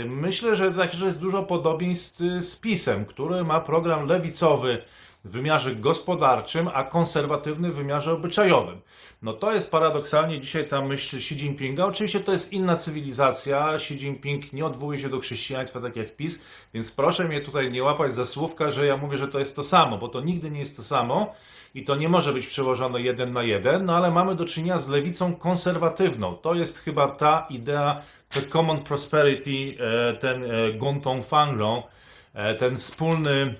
E, 0.00 0.04
myślę, 0.04 0.56
że 0.56 0.70
także 0.72 1.06
jest 1.06 1.18
dużo 1.20 1.42
podobieństw 1.42 2.18
z 2.40 2.56
PiSem, 2.56 3.04
który 3.04 3.44
ma 3.44 3.60
program 3.60 4.06
lewicowy 4.06 4.82
w 5.26 5.30
wymiarze 5.30 5.76
gospodarczym, 5.76 6.68
a 6.74 6.84
konserwatywny 6.84 7.72
w 7.72 7.74
wymiarze 7.74 8.12
obyczajowym. 8.12 8.80
No 9.22 9.32
to 9.32 9.54
jest 9.54 9.70
paradoksalnie 9.70 10.40
dzisiaj 10.40 10.68
ta 10.68 10.82
myśl 10.82 11.16
Xi 11.16 11.34
Jinpinga. 11.34 11.86
Oczywiście 11.86 12.20
to 12.20 12.32
jest 12.32 12.52
inna 12.52 12.76
cywilizacja. 12.76 13.74
Xi 13.74 13.94
Jinping 13.94 14.52
nie 14.52 14.66
odwołuje 14.66 14.98
się 14.98 15.08
do 15.08 15.20
chrześcijaństwa 15.20 15.80
tak 15.80 15.96
jak 15.96 16.16
PiS, 16.16 16.38
więc 16.74 16.92
proszę 16.92 17.24
mnie 17.24 17.40
tutaj 17.40 17.70
nie 17.70 17.82
łapać 17.82 18.14
za 18.14 18.24
słówka, 18.24 18.70
że 18.70 18.86
ja 18.86 18.96
mówię, 18.96 19.18
że 19.18 19.28
to 19.28 19.38
jest 19.38 19.56
to 19.56 19.62
samo, 19.62 19.98
bo 19.98 20.08
to 20.08 20.20
nigdy 20.20 20.50
nie 20.50 20.58
jest 20.58 20.76
to 20.76 20.82
samo 20.82 21.34
i 21.74 21.84
to 21.84 21.96
nie 21.96 22.08
może 22.08 22.32
być 22.32 22.46
przełożone 22.46 23.00
jeden 23.00 23.32
na 23.32 23.42
jeden, 23.42 23.84
no 23.84 23.96
ale 23.96 24.10
mamy 24.10 24.34
do 24.34 24.44
czynienia 24.44 24.78
z 24.78 24.88
lewicą 24.88 25.34
konserwatywną. 25.34 26.36
To 26.36 26.54
jest 26.54 26.78
chyba 26.78 27.08
ta 27.08 27.46
idea, 27.50 28.02
the 28.30 28.42
common 28.42 28.82
prosperity, 28.82 29.76
e, 29.80 30.14
ten 30.14 30.44
e, 30.44 30.72
Guntong 30.72 31.26
Fanglong, 31.26 31.84
e, 32.34 32.54
ten 32.54 32.76
wspólny, 32.76 33.54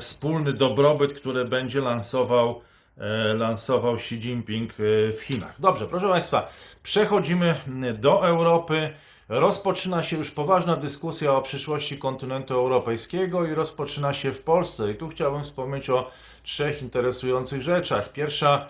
wspólny 0.00 0.52
dobrobyt, 0.52 1.14
który 1.14 1.44
będzie 1.44 1.80
lansował, 1.80 2.60
e, 2.98 3.34
lansował 3.34 3.94
Xi 3.94 4.14
Jinping 4.14 4.72
e, 4.72 5.12
w 5.12 5.20
Chinach. 5.20 5.60
Dobrze, 5.60 5.86
proszę 5.86 6.08
Państwa, 6.08 6.48
przechodzimy 6.82 7.54
do 7.98 8.26
Europy. 8.26 8.90
Rozpoczyna 9.28 10.02
się 10.02 10.16
już 10.16 10.30
poważna 10.30 10.76
dyskusja 10.76 11.32
o 11.32 11.42
przyszłości 11.42 11.98
kontynentu 11.98 12.54
europejskiego 12.54 13.46
i 13.46 13.54
rozpoczyna 13.54 14.14
się 14.14 14.32
w 14.32 14.42
Polsce. 14.42 14.90
I 14.90 14.94
tu 14.94 15.08
chciałbym 15.08 15.44
wspomnieć 15.44 15.90
o 15.90 16.10
trzech 16.42 16.82
interesujących 16.82 17.62
rzeczach. 17.62 18.12
Pierwsza 18.12 18.68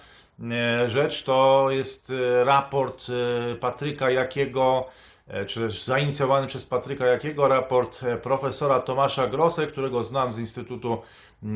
e, 0.50 0.90
rzecz 0.90 1.25
to 1.25 1.66
jest 1.70 2.10
e, 2.10 2.44
raport 2.44 3.06
e, 3.08 3.54
Patryka 3.54 4.10
Jakiego, 4.10 4.87
e, 4.87 5.19
czy 5.46 5.60
też 5.60 5.84
zainicjowany 5.84 6.46
przez 6.46 6.66
Patryka 6.66 7.06
Jakiego 7.06 7.49
raport 7.49 8.02
e, 8.02 8.16
profesora 8.16 8.80
Tomasza 8.80 9.26
Grosse, 9.26 9.66
którego 9.66 10.04
znam 10.04 10.32
z 10.32 10.38
Instytutu 10.38 11.02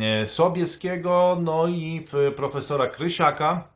e, 0.01 0.29
Sobieskiego, 0.29 1.39
no 1.43 1.67
i 1.67 2.07
profesora 2.37 2.87
Krysiaka, 2.87 3.75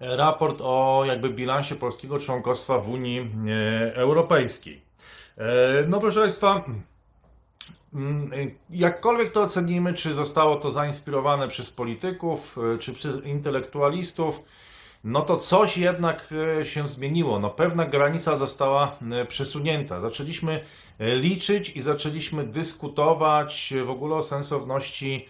raport 0.00 0.58
o 0.60 1.02
jakby 1.06 1.30
bilansie 1.30 1.74
polskiego 1.74 2.18
członkostwa 2.18 2.78
w 2.78 2.88
Unii 2.88 3.18
e, 3.20 3.94
Europejskiej. 3.94 4.82
E, 5.38 5.44
No 5.88 6.00
proszę 6.00 6.20
Państwa, 6.20 6.64
mm, 7.94 8.30
jakkolwiek 8.70 9.32
to 9.32 9.42
ocenimy, 9.42 9.94
czy 9.94 10.14
zostało 10.14 10.56
to 10.56 10.70
zainspirowane 10.70 11.48
przez 11.48 11.70
polityków, 11.70 12.58
e, 12.74 12.78
czy 12.78 12.92
przez 12.92 13.24
intelektualistów, 13.24 14.42
no 15.04 15.22
to 15.22 15.36
coś 15.36 15.78
jednak 15.78 16.34
e, 16.60 16.66
się 16.66 16.88
zmieniło. 16.88 17.38
No 17.38 17.50
pewna 17.50 17.86
granica 17.86 18.36
została 18.36 18.96
e, 19.12 19.26
przesunięta. 19.26 20.00
Zaczęliśmy 20.00 20.64
e, 20.98 21.16
liczyć 21.16 21.70
i 21.70 21.82
zaczęliśmy 21.82 22.44
dyskutować 22.44 23.74
w 23.86 23.90
ogóle 23.90 24.16
o 24.16 24.22
sensowności 24.22 25.28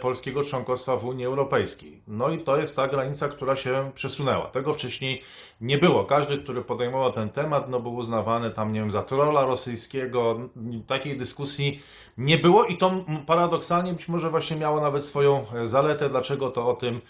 polskiego 0.00 0.44
członkostwa 0.44 0.96
w 0.96 1.04
Unii 1.04 1.26
Europejskiej. 1.26 2.02
No 2.08 2.30
i 2.30 2.38
to 2.38 2.56
jest 2.56 2.76
ta 2.76 2.88
granica, 2.88 3.28
która 3.28 3.56
się 3.56 3.90
przesunęła. 3.94 4.46
Tego 4.46 4.74
wcześniej 4.74 5.22
nie 5.60 5.78
było. 5.78 6.04
Każdy, 6.04 6.38
który 6.38 6.62
podejmował 6.62 7.12
ten 7.12 7.28
temat, 7.28 7.68
no 7.68 7.80
był 7.80 7.94
uznawany 7.94 8.50
tam, 8.50 8.72
nie 8.72 8.80
wiem, 8.80 8.90
za 8.90 9.02
trolla 9.02 9.46
rosyjskiego. 9.46 10.38
Takiej 10.86 11.16
dyskusji 11.16 11.80
nie 12.18 12.38
było 12.38 12.64
i 12.64 12.76
to 12.78 13.04
paradoksalnie 13.26 13.92
być 13.92 14.08
może 14.08 14.30
właśnie 14.30 14.56
miało 14.56 14.80
nawet 14.80 15.04
swoją 15.04 15.44
zaletę, 15.64 16.10
dlaczego 16.10 16.50
to 16.50 16.68
o 16.68 16.74
tym 16.74 17.00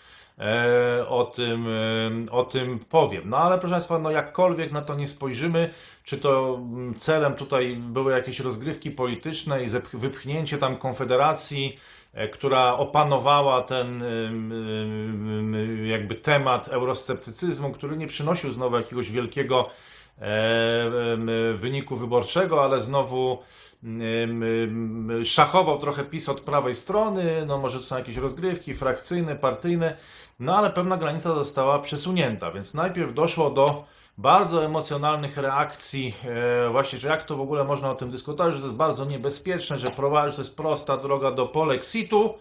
o 1.09 1.25
tym, 1.25 1.67
e, 1.69 2.31
o 2.31 2.45
tym 2.45 2.79
powiem. 2.79 3.23
No 3.27 3.37
ale 3.37 3.59
proszę 3.59 3.73
Państwa, 3.73 3.99
no 3.99 4.11
jakkolwiek 4.11 4.73
na 4.73 4.83
to 4.83 4.95
nie 4.95 5.09
spojrzymy, 5.09 5.71
czy 6.05 6.19
to 6.19 6.55
mm, 6.55 6.95
celem 6.95 7.35
tutaj 7.35 7.77
były 7.77 8.13
jakieś 8.13 8.41
rozgrywki 8.41 8.91
polityczne 8.91 9.65
i 9.65 9.67
wypchnięcie 9.93 10.59
tam 10.59 10.77
Konfederacji, 10.77 11.79
e, 12.13 12.29
która 12.29 12.77
opanowała 12.77 13.63
ten 13.63 14.05
jakby 15.85 16.15
temat 16.15 16.69
eurosceptycyzmu, 16.69 17.71
który 17.71 17.97
nie 17.97 18.07
przynosił 18.07 18.53
znowu 18.53 18.77
jakiegoś 18.77 19.11
wielkiego 19.11 19.71
e, 20.21 21.55
wyniku 21.55 21.97
wyborczego, 21.97 22.65
ale 22.65 22.81
znowu 22.81 23.39
szachował 25.25 25.79
trochę 25.79 26.05
PiS 26.05 26.29
od 26.29 26.41
prawej 26.41 26.75
strony, 26.75 27.47
no 27.47 27.59
może 27.59 27.79
to 27.79 27.85
są 27.85 27.97
jakieś 27.97 28.17
rozgrywki 28.17 28.75
frakcyjne, 28.75 29.37
partyjne, 29.37 29.97
no 30.45 30.57
ale 30.57 30.71
pewna 30.71 30.97
granica 30.97 31.35
została 31.35 31.79
przesunięta, 31.79 32.51
więc 32.51 32.75
najpierw 32.75 33.15
doszło 33.15 33.51
do 33.51 33.85
bardzo 34.19 34.65
emocjonalnych 34.65 35.37
reakcji, 35.37 36.15
e, 36.67 36.71
właśnie, 36.71 36.99
że 36.99 37.09
jak 37.09 37.23
to 37.23 37.37
w 37.37 37.41
ogóle 37.41 37.65
można 37.65 37.91
o 37.91 37.95
tym 37.95 38.11
dyskutować, 38.11 38.55
że 38.55 38.61
to 38.61 38.67
jest 38.67 38.77
bardzo 38.77 39.05
niebezpieczne, 39.05 39.79
że 39.79 39.87
prowadzi, 39.87 40.37
to 40.37 40.41
jest 40.41 40.57
prosta 40.57 40.97
droga 40.97 41.31
do 41.31 41.47
polexitu, 41.47 42.35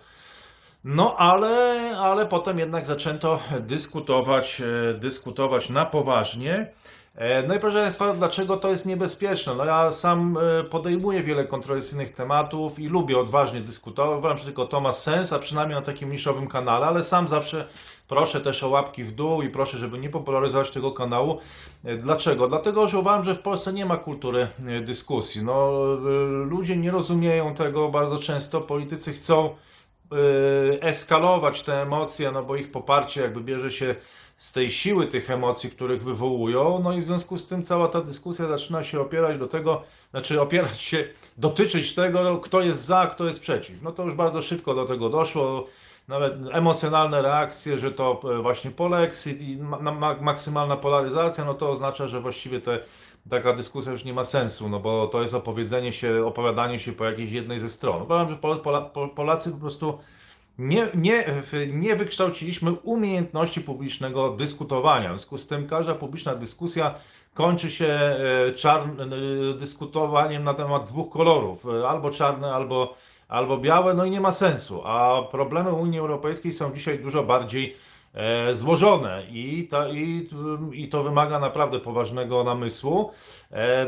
no 0.84 1.16
ale, 1.18 1.80
ale 1.98 2.26
potem 2.26 2.60
jednak 2.60 2.86
zaczęto 2.86 3.40
dyskutować, 3.60 4.62
e, 4.62 4.94
dyskutować 4.94 5.70
na 5.70 5.86
poważnie. 5.86 6.72
E, 7.16 7.44
No 7.48 7.56
i 7.56 7.60
proszę 7.60 7.82
Państwa, 7.82 8.14
dlaczego 8.14 8.58
to 8.58 8.70
jest 8.70 8.86
niebezpieczne? 8.86 9.56
No 9.56 9.66
ja 9.66 9.94
sam 9.94 10.38
e, 10.60 10.64
podejmuję 10.64 11.24
wiele 11.24 11.46
kontrowersyjnych 11.46 12.14
tematów 12.14 12.80
i 12.80 12.88
lubię 12.88 13.18
odważnie 13.20 13.62
dyskutować. 13.62 14.18
Uważam, 14.18 14.38
że 14.38 14.44
tylko 14.44 14.66
to 14.66 14.82
ma 14.82 14.94
sens, 14.94 15.34
a 15.34 15.40
przynajmniej 15.40 15.80
na 15.80 15.86
takim 15.86 16.12
niszowym 16.12 16.48
kanale, 16.48 16.86
ale 16.86 17.04
sam 17.04 17.28
zawsze 17.28 17.68
proszę 18.08 18.42
też 18.42 18.64
o 18.64 18.70
łapki 18.70 19.04
w 19.04 19.12
dół 19.12 19.42
i 19.42 19.50
proszę, 19.50 19.78
żeby 19.78 19.98
nie 20.00 20.10
popularyzować 20.10 20.72
tego 20.72 20.92
kanału. 20.92 21.40
E, 21.84 21.98
Dlaczego? 21.98 22.48
Dlatego, 22.48 22.88
że 22.88 23.00
uważam, 23.00 23.24
że 23.24 23.36
w 23.36 23.40
Polsce 23.40 23.74
nie 23.74 23.86
ma 23.86 23.98
kultury 23.98 24.48
dyskusji. 24.86 25.44
No, 25.44 25.72
ludzie 26.46 26.78
nie 26.78 26.92
rozumieją 26.92 27.56
tego 27.56 27.90
bardzo 27.90 28.18
często. 28.18 28.62
Politycy 28.62 29.14
chcą 29.14 29.56
eskalować 30.82 31.64
te 31.64 31.82
emocje, 31.82 32.32
no 32.32 32.44
bo 32.44 32.56
ich 32.56 32.72
poparcie 32.72 33.22
jakby 33.22 33.42
bierze 33.42 33.72
się 33.72 33.96
z 34.38 34.54
tej 34.54 34.72
siły 34.72 35.08
tych 35.08 35.32
emocji, 35.32 35.70
których 35.70 36.04
wywołują, 36.04 36.82
no 36.84 36.94
i 36.94 37.02
w 37.02 37.06
związku 37.06 37.38
z 37.38 37.48
tym 37.48 37.64
cała 37.64 37.88
ta 37.88 38.02
dyskusja 38.02 38.48
zaczyna 38.48 38.84
się 38.84 39.02
opierać 39.02 39.40
do 39.40 39.48
tego, 39.48 39.84
znaczy 40.12 40.42
opierać 40.42 40.82
się, 40.82 41.08
dotyczyć 41.38 41.96
tego, 41.96 42.40
kto 42.40 42.62
jest 42.62 42.86
za, 42.86 43.08
kto 43.08 43.26
jest 43.26 43.40
przeciw. 43.40 43.82
No 43.82 43.92
to 43.92 44.04
już 44.04 44.16
bardzo 44.16 44.42
szybko 44.42 44.76
do 44.76 44.86
tego 44.86 45.10
doszło, 45.10 45.68
nawet 46.08 46.34
emocjonalne 46.52 47.22
reakcje, 47.22 47.80
że 47.80 47.92
to 47.92 48.22
e, 48.24 48.42
właśnie 48.42 48.72
polexit 48.72 49.42
i 49.42 49.58
ma, 49.58 49.92
ma, 49.92 50.16
maksymalna 50.22 50.78
polaryzacja, 50.78 51.46
no 51.46 51.54
to 51.54 51.72
oznacza, 51.72 52.08
że 52.08 52.22
właściwie 52.22 52.62
te, 52.62 52.80
taka 53.30 53.54
dyskusja 53.54 53.92
już 53.92 54.06
nie 54.06 54.14
ma 54.14 54.24
sensu, 54.24 54.70
no 54.70 54.80
bo 54.80 55.08
to 55.08 55.22
jest 55.22 55.34
opowiedzenie 55.34 55.94
się, 55.94 56.26
opowiadanie 56.26 56.80
się 56.80 56.92
po 56.92 57.06
jakiejś 57.06 57.32
jednej 57.32 57.60
ze 57.60 57.70
stron. 57.70 58.02
Uważam, 58.02 58.30
że 58.30 58.36
Pol, 58.36 58.60
Pola, 58.60 58.82
Pol, 58.82 59.10
Polacy 59.10 59.52
po 59.52 59.58
prostu 59.58 60.00
nie, 60.58 60.88
nie, 60.96 61.26
nie 61.68 61.96
wykształciliśmy 61.96 62.72
umiejętności 62.72 63.62
publicznego 63.62 64.30
dyskutowania. 64.30 65.10
W 65.10 65.12
związku 65.12 65.38
z 65.38 65.48
tym 65.48 65.68
każda 65.68 65.96
publiczna 65.96 66.36
dyskusja 66.36 66.96
kończy 67.34 67.72
się 67.72 67.88
e, 67.88 68.54
czarn, 68.54 69.02
e, 69.02 69.08
dyskutowaniem 69.60 70.44
na 70.44 70.54
temat 70.54 70.86
dwóch 70.86 71.14
kolorów, 71.14 71.66
e, 71.66 71.88
albo 71.90 72.12
czarne, 72.12 72.54
albo, 72.54 72.96
albo 73.28 73.58
białe, 73.58 73.94
no 73.94 74.06
i 74.06 74.12
nie 74.12 74.22
ma 74.22 74.32
sensu. 74.32 74.82
A 74.86 75.22
problemy 75.32 75.72
Unii 75.72 76.00
Europejskiej 76.00 76.54
są 76.54 76.74
dzisiaj 76.76 77.00
dużo 77.00 77.24
bardziej 77.24 77.76
złożone 78.52 79.24
i, 79.30 79.70
i, 79.94 80.30
i 80.74 80.90
to 80.90 81.04
wymaga 81.04 81.40
naprawdę 81.40 81.80
poważnego 81.80 82.44
namysłu. 82.44 83.12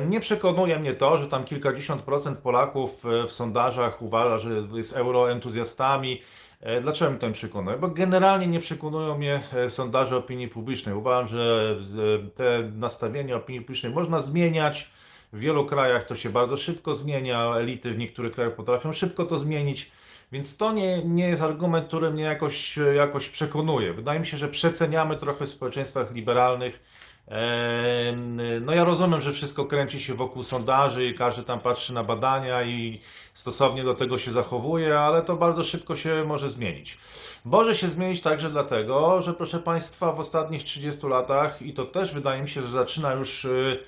Nie 0.10 0.20
przekonuje 0.20 0.80
mnie 0.80 0.94
to, 0.94 1.18
że 1.18 1.28
tam 1.28 1.44
kilkadziesiąt 1.44 2.02
procent 2.02 2.40
Polaków 2.40 3.04
w 3.28 3.32
sondażach 3.32 4.02
uważa, 4.02 4.38
że 4.38 4.50
jest 4.74 4.98
euroentuzjastami. 4.98 6.22
E, 6.62 6.82
Dlaczego 6.82 7.12
mnie 7.12 7.20
to 7.20 7.28
nie 7.28 7.34
przekonuje? 7.34 7.78
Bo 7.78 7.88
generalnie 7.88 8.48
nie 8.48 8.60
przekonują 8.60 9.18
mnie 9.18 9.40
e, 9.54 9.70
sondaże 9.70 10.18
opinii 10.18 10.48
publicznej. 10.48 10.96
Uważam, 10.96 11.28
że 11.28 11.76
z- 11.82 12.36
te 12.36 12.64
nastawienie 12.74 13.36
opinii 13.36 13.62
publicznej 13.62 13.94
można 13.94 14.22
zmieniać. 14.22 14.90
W 15.34 15.40
wielu 15.40 15.66
krajach 15.66 16.06
to 16.06 16.16
się 16.16 16.30
bardzo 16.30 16.58
szybko 16.58 16.96
zmienia. 16.96 17.56
Elity 17.56 17.92
w 17.94 17.98
niektórych 17.98 18.32
krajach 18.34 18.56
potrafią 18.56 18.94
szybko 18.94 19.26
to 19.26 19.40
zmienić. 19.40 19.92
Więc 20.32 20.58
to 20.58 20.72
nie, 20.72 21.04
nie 21.06 21.28
jest 21.30 21.42
argument, 21.42 21.88
który 21.88 22.12
mnie 22.12 22.24
jakoś, 22.24 22.80
jakoś 22.96 23.30
przekonuje. 23.30 23.94
Wydaje 23.94 24.20
mi 24.20 24.26
się, 24.26 24.38
że 24.38 24.48
przeceniamy 24.48 25.18
trochę 25.18 25.46
w 25.46 25.50
społeczeństwach 25.50 26.14
liberalnych. 26.14 26.80
No 28.62 28.74
ja 28.74 28.84
rozumiem, 28.84 29.22
że 29.22 29.32
wszystko 29.32 29.66
kręci 29.66 30.00
się 30.00 30.14
wokół 30.14 30.44
sondaży 30.44 31.06
i 31.06 31.16
każdy 31.16 31.44
tam 31.44 31.60
patrzy 31.60 31.94
na 31.94 32.04
badania 32.04 32.64
i 32.64 33.02
stosownie 33.34 33.84
do 33.84 33.94
tego 33.94 34.18
się 34.18 34.32
zachowuje, 34.32 35.00
ale 35.00 35.22
to 35.22 35.36
bardzo 35.36 35.64
szybko 35.64 35.96
się 35.96 36.24
może 36.28 36.50
zmienić. 36.50 36.98
Może 37.46 37.76
się 37.76 37.90
zmienić 37.90 38.22
także 38.22 38.50
dlatego, 38.50 39.22
że 39.22 39.34
proszę 39.34 39.60
Państwa, 39.60 40.12
w 40.12 40.20
ostatnich 40.20 40.64
30 40.64 41.08
latach, 41.08 41.62
i 41.62 41.74
to 41.74 41.86
też 41.86 42.14
wydaje 42.14 42.42
mi 42.42 42.50
się, 42.50 42.62
że 42.62 42.68
zaczyna 42.68 43.14
już 43.14 43.46
y, 43.46 43.80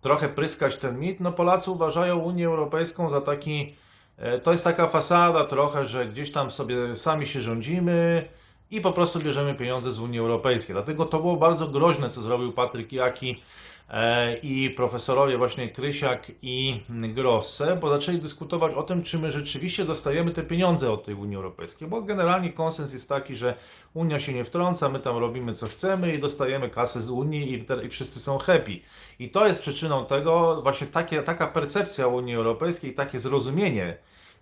trochę 0.00 0.28
pryskać 0.28 0.76
ten 0.76 1.00
mit, 1.00 1.20
no 1.20 1.32
Polacy 1.32 1.70
uważają 1.70 2.18
Unię 2.18 2.46
Europejską 2.46 3.10
za 3.10 3.20
taki, 3.20 3.74
e, 4.18 4.38
to 4.38 4.52
jest 4.52 4.64
taka 4.64 4.86
fasada 4.86 5.44
trochę, 5.44 5.86
że 5.86 6.06
gdzieś 6.06 6.32
tam 6.32 6.50
sobie 6.50 6.96
sami 6.96 7.26
się 7.26 7.40
rządzimy 7.40 8.28
i 8.70 8.80
po 8.80 8.92
prostu 8.92 9.20
bierzemy 9.20 9.54
pieniądze 9.54 9.92
z 9.92 9.98
Unii 9.98 10.18
Europejskiej. 10.18 10.74
Dlatego 10.74 11.04
to 11.04 11.20
było 11.20 11.36
bardzo 11.36 11.68
groźne, 11.68 12.10
co 12.10 12.22
zrobił 12.22 12.52
Patryk 12.52 12.92
Jaki 12.92 13.42
e, 13.90 14.36
i 14.36 14.70
profesorowie 14.70 15.38
właśnie 15.38 15.68
Krysiak 15.68 16.32
i 16.42 16.80
Grosse, 16.88 17.76
bo 17.80 17.90
zaczęli 17.90 18.18
dyskutować 18.18 18.74
o 18.74 18.82
tym, 18.82 19.02
czy 19.02 19.18
my 19.18 19.30
rzeczywiście 19.30 19.84
dostajemy 19.84 20.30
te 20.30 20.42
pieniądze 20.42 20.92
od 20.92 21.04
tej 21.04 21.14
Unii 21.14 21.36
Europejskiej, 21.36 21.88
bo 21.88 22.02
generalnie 22.02 22.52
konsens 22.52 22.92
jest 22.92 23.08
taki, 23.08 23.36
że 23.36 23.54
Unia 23.94 24.20
się 24.20 24.32
nie 24.32 24.44
wtrąca, 24.44 24.88
my 24.88 25.00
tam 25.00 25.16
robimy 25.16 25.54
co 25.54 25.66
chcemy 25.66 26.14
i 26.14 26.18
dostajemy 26.18 26.70
kasę 26.70 27.00
z 27.00 27.10
Unii 27.10 27.52
i, 27.52 27.84
i 27.86 27.88
wszyscy 27.88 28.20
są 28.20 28.38
happy. 28.38 28.80
I 29.18 29.30
to 29.30 29.46
jest 29.46 29.60
przyczyną 29.60 30.06
tego, 30.06 30.62
właśnie 30.62 30.86
takie, 30.86 31.22
taka 31.22 31.46
percepcja 31.46 32.06
Unii 32.06 32.34
Europejskiej, 32.34 32.94
takie 32.94 33.20
zrozumienie 33.20 33.96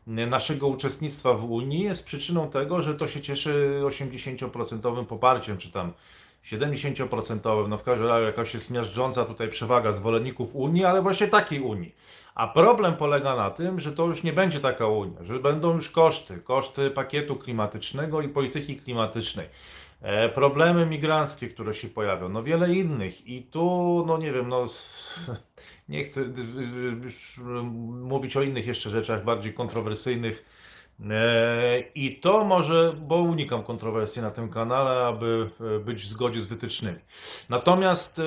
naszego 0.07 0.67
uczestnictwa 0.67 1.35
w 1.35 1.45
Unii 1.45 1.81
jest 1.81 2.07
przyczyną 2.07 2.51
tego, 2.51 2.83
że 2.83 2.95
to 2.95 3.07
się 3.09 3.21
cieszy 3.21 3.81
80% 3.85 5.07
poparciem, 5.07 5.59
czy 5.59 5.73
tam 5.73 5.93
70%, 6.45 7.69
no 7.69 7.79
w 7.79 7.83
każdym 7.83 8.09
razie 8.09 8.27
jakaś 8.27 8.55
jest 8.55 8.71
miażdżąca 8.71 9.25
tutaj 9.25 9.49
przewaga 9.49 9.93
zwolenników 9.93 10.57
Unii, 10.57 10.85
ale 10.85 11.03
właśnie 11.03 11.29
takiej 11.29 11.61
Unii. 11.61 11.95
A 12.35 12.49
problem 12.49 12.97
polega 12.97 13.37
na 13.37 13.51
tym, 13.51 13.81
że 13.81 13.93
to 13.93 14.07
już 14.07 14.23
nie 14.23 14.33
będzie 14.33 14.61
taka 14.61 14.87
Unia, 14.87 15.25
że 15.25 15.39
będą 15.39 15.75
już 15.75 15.91
koszty, 15.91 16.39
koszty 16.39 16.91
pakietu 16.91 17.37
klimatycznego 17.37 18.23
i 18.23 18.29
polityki 18.29 18.77
klimatycznej. 18.77 19.49
E, 20.03 20.29
problemy 20.29 20.87
migranckie, 20.87 21.49
które 21.49 21.75
się 21.75 21.89
pojawią, 21.89 22.29
no 22.29 22.43
wiele 22.43 22.75
innych. 22.75 23.27
I 23.27 23.43
tu, 23.43 24.05
no 24.07 24.19
nie 24.19 24.33
wiem, 24.33 24.49
no 24.49 24.67
nie 25.89 26.05
chcę 26.05 26.21
y, 26.21 26.25
y, 26.25 27.05
już 27.05 27.41
mówić 27.83 28.37
o 28.37 28.43
innych 28.43 28.67
jeszcze 28.67 28.91
rzeczach 28.91 29.25
bardziej 29.25 29.55
kontrowersyjnych. 29.55 30.45
E, 31.11 31.81
I 31.95 32.21
to 32.21 32.45
może, 32.45 32.93
bo 32.99 33.17
unikam 33.17 33.63
kontrowersji 33.63 34.23
na 34.23 34.31
tym 34.31 34.49
kanale, 34.49 35.07
aby 35.07 35.51
e, 35.77 35.79
być 35.79 36.03
w 36.03 36.07
zgodzie 36.07 36.41
z 36.41 36.47
wytycznymi. 36.47 36.99
Natomiast, 37.49 38.19
e, 38.19 38.23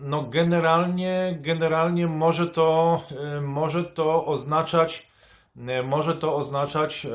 no 0.00 0.22
generalnie, 0.22 1.38
generalnie 1.40 2.06
może 2.06 2.46
to, 2.46 3.00
może 3.42 3.84
to 3.84 4.26
oznaczać, 4.26 5.12
może 5.84 6.14
to 6.14 6.36
oznaczać, 6.36 7.06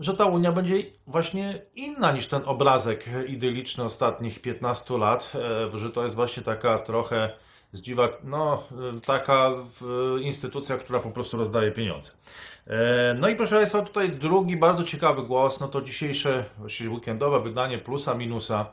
że 0.00 0.14
ta 0.14 0.24
Unia 0.24 0.52
będzie 0.52 0.82
właśnie 1.06 1.62
inna 1.74 2.12
niż 2.12 2.26
ten 2.26 2.42
obrazek 2.44 3.04
idyliczny 3.28 3.84
ostatnich 3.84 4.42
15 4.42 4.98
lat, 4.98 5.32
że 5.74 5.90
to 5.90 6.04
jest 6.04 6.16
właśnie 6.16 6.42
taka 6.42 6.78
trochę 6.78 7.30
zdziwa, 7.72 8.08
no 8.24 8.62
e, 8.96 9.00
taka 9.00 9.50
instytucja, 10.20 10.76
która 10.76 11.00
po 11.00 11.10
prostu 11.10 11.36
rozdaje 11.36 11.72
pieniądze. 11.72 12.12
E, 12.66 13.14
No 13.18 13.28
i 13.28 13.36
proszę 13.36 13.56
Państwa, 13.56 13.82
tutaj 13.82 14.10
drugi 14.10 14.56
bardzo 14.56 14.84
ciekawy 14.84 15.22
głos, 15.22 15.60
no 15.60 15.68
to 15.68 15.82
dzisiejsze, 15.82 16.44
właściwie 16.58 16.90
weekendowe 16.90 17.40
wydanie 17.40 17.78
Plusa 17.78 18.14
Minusa 18.14 18.66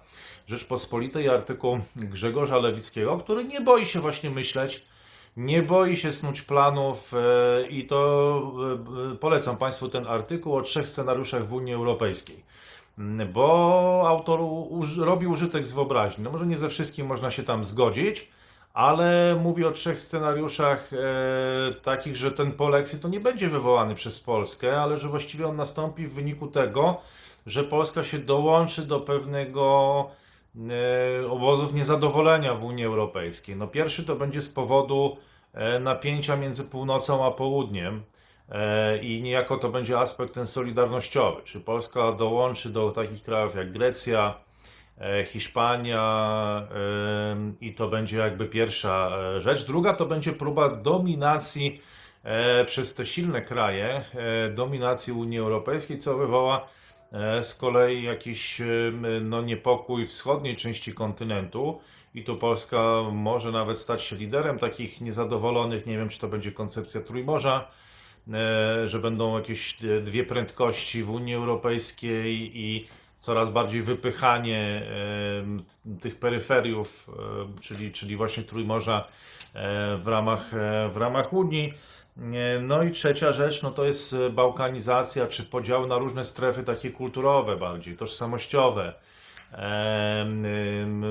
Rzeczpospolitej, 0.47 1.29
artykuł 1.29 1.79
Grzegorza 1.95 2.57
Lewickiego, 2.57 3.17
który 3.17 3.43
nie 3.43 3.61
boi 3.61 3.85
się 3.85 3.99
właśnie 3.99 4.29
myśleć, 4.29 4.83
nie 5.37 5.61
boi 5.63 5.97
się 5.97 6.13
snuć 6.13 6.41
planów 6.41 7.13
e, 7.13 7.67
i 7.67 7.87
to 7.87 8.51
e, 9.13 9.15
polecam 9.15 9.57
Państwu 9.57 9.89
ten 9.89 10.07
artykuł 10.07 10.55
o 10.55 10.61
trzech 10.61 10.87
scenariuszach 10.87 11.47
w 11.47 11.53
Unii 11.53 11.73
Europejskiej. 11.73 12.43
Mm, 12.99 13.33
Bo 13.33 14.03
autor 14.07 14.39
robi 14.97 15.27
użytek 15.27 15.65
z 15.67 15.73
wyobraźni. 15.73 16.23
No 16.23 16.31
może 16.31 16.45
nie 16.45 16.57
ze 16.57 16.69
wszystkim 16.69 17.07
można 17.07 17.31
się 17.31 17.43
tam 17.43 17.65
zgodzić, 17.65 18.27
ale 18.75 19.39
mówi 19.43 19.65
o 19.65 19.71
trzech 19.71 20.01
scenariuszach 20.01 20.91
e, 20.93 20.97
takich, 21.73 22.15
że 22.15 22.31
ten 22.31 22.51
polexit 22.51 23.01
to 23.01 23.07
nie 23.07 23.19
będzie 23.19 23.49
wywołany 23.49 23.95
przez 23.95 24.19
Polskę, 24.19 24.81
ale 24.81 24.99
że 24.99 25.09
właściwie 25.09 25.47
on 25.47 25.55
nastąpi 25.55 26.07
w 26.07 26.13
wyniku 26.13 26.47
tego, 26.47 27.01
że 27.45 27.63
Polska 27.63 28.03
się 28.03 28.19
dołączy 28.19 28.81
do 28.81 28.99
pewnego 28.99 30.09
e, 31.23 31.29
obozów 31.29 31.73
niezadowolenia 31.73 32.53
w 32.53 32.63
Unii 32.63 32.85
Europejskiej. 32.85 33.55
No 33.55 33.67
pierwszy 33.67 34.03
to 34.03 34.15
będzie 34.15 34.41
z 34.41 34.49
powodu 34.49 35.17
e, 35.53 35.79
napięcia 35.79 36.35
między 36.35 36.63
północą 36.63 37.25
a 37.25 37.31
południem 37.31 38.03
e, 38.49 38.97
i 38.97 39.21
niejako 39.21 39.57
to 39.57 39.69
będzie 39.69 39.99
aspekt 39.99 40.33
ten 40.33 40.47
solidarnościowy. 40.47 41.41
Czy 41.43 41.59
Polska 41.59 42.11
dołączy 42.11 42.69
do 42.69 42.91
takich 42.91 43.23
krajów 43.23 43.55
jak 43.55 43.71
Grecja, 43.71 44.44
Hiszpania 45.25 46.67
em, 47.31 47.55
i 47.61 47.73
to 47.73 47.87
będzie 47.87 48.17
jakby 48.17 48.45
pierwsza 48.45 49.17
e, 49.17 49.41
rzecz. 49.41 49.65
Druga 49.65 49.93
to 49.93 50.05
będzie 50.05 50.33
próba 50.33 50.69
dominacji 50.69 51.81
e, 52.23 52.65
przez 52.65 52.93
te 52.93 53.05
silne 53.05 53.41
kraje, 53.41 54.03
e, 54.13 54.49
dominacji 54.49 55.13
Unii 55.13 55.39
Europejskiej, 55.39 55.99
co 55.99 56.17
wywoła 56.17 56.67
e, 57.11 57.43
z 57.43 57.55
kolei 57.55 58.03
jakiś 58.03 58.61
no, 59.21 59.41
niepokój 59.41 60.07
wschodniej 60.07 60.55
części 60.55 60.93
kontynentu. 60.93 61.79
I 62.15 62.23
tu 62.23 62.35
Polska 62.35 63.01
może 63.11 63.51
nawet 63.51 63.79
stać 63.79 64.03
się 64.03 64.15
liderem 64.15 64.59
takich 64.59 65.01
niezadowolonych. 65.01 65.85
Nie 65.85 65.97
wiem, 65.97 66.09
czy 66.09 66.19
to 66.19 66.27
będzie 66.27 66.51
koncepcja 66.51 67.01
Trójmorza, 67.01 67.67
e, 68.33 68.89
że 68.89 68.99
będą 68.99 69.37
jakieś 69.37 69.77
dwie 70.03 70.23
prędkości 70.23 71.03
w 71.03 71.09
Unii 71.09 71.35
Europejskiej 71.35 72.59
i 72.59 72.87
coraz 73.25 73.49
bardziej 73.49 73.81
wypychanie 73.81 74.81
tych 76.01 76.19
peryferiów, 76.19 77.09
czyli, 77.61 77.91
czyli 77.91 78.15
właśnie 78.15 78.43
Trójmorza 78.43 79.07
e, 79.53 79.97
w 79.97 80.07
ramach, 80.07 80.53
e, 80.53 80.89
w 80.89 80.97
ramach 80.97 81.33
Unii. 81.33 81.73
E, 82.17 82.59
No 82.59 82.83
i 82.83 82.91
trzecia 82.91 83.33
rzecz, 83.33 83.61
no 83.61 83.71
to 83.71 83.85
jest 83.85 84.15
bałkanizacja, 84.31 85.27
czy 85.27 85.43
podział 85.43 85.87
na 85.87 85.97
różne 85.97 86.25
strefy 86.25 86.63
takie 86.63 86.91
kulturowe 86.91 87.57
bardziej, 87.57 87.97
tożsamościowe. 87.97 88.93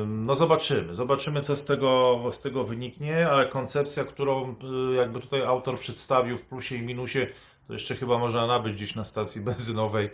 No 0.06 0.36
zobaczymy, 0.36 0.94
zobaczymy 0.94 1.42
co 1.42 1.56
z 1.56 1.64
tego, 1.64 2.22
z 2.32 2.40
tego 2.40 2.64
wyniknie, 2.64 3.28
ale 3.28 3.46
koncepcja, 3.46 4.04
którą 4.04 4.54
jakby 4.96 5.20
tutaj 5.20 5.42
autor 5.42 5.78
przedstawił 5.78 6.38
w 6.38 6.42
plusie 6.42 6.76
i 6.76 6.82
minusie, 6.82 7.26
to 7.66 7.72
jeszcze 7.72 7.94
chyba 7.94 8.18
można 8.18 8.46
nabyć 8.46 8.74
gdzieś 8.74 8.94
na 8.94 9.04
stacji 9.04 9.40
benzynowej, 9.40 10.10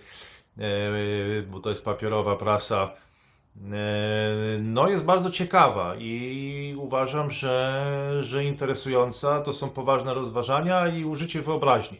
bo 1.47 1.61
to 1.61 1.71
jest 1.71 1.85
papierowa 1.85 2.37
prasa. 2.37 2.91
E, 3.57 4.59
No 4.59 4.89
jest 4.89 5.05
bardzo 5.05 5.31
ciekawa 5.31 5.95
i 5.99 6.75
uważam, 6.79 7.31
że, 7.31 7.85
że 8.21 8.45
interesująca. 8.45 9.41
To 9.41 9.53
są 9.53 9.71
poważne 9.71 10.15
rozważania 10.15 10.89
i 10.89 11.05
użycie 11.05 11.43
wyobraźni. 11.43 11.99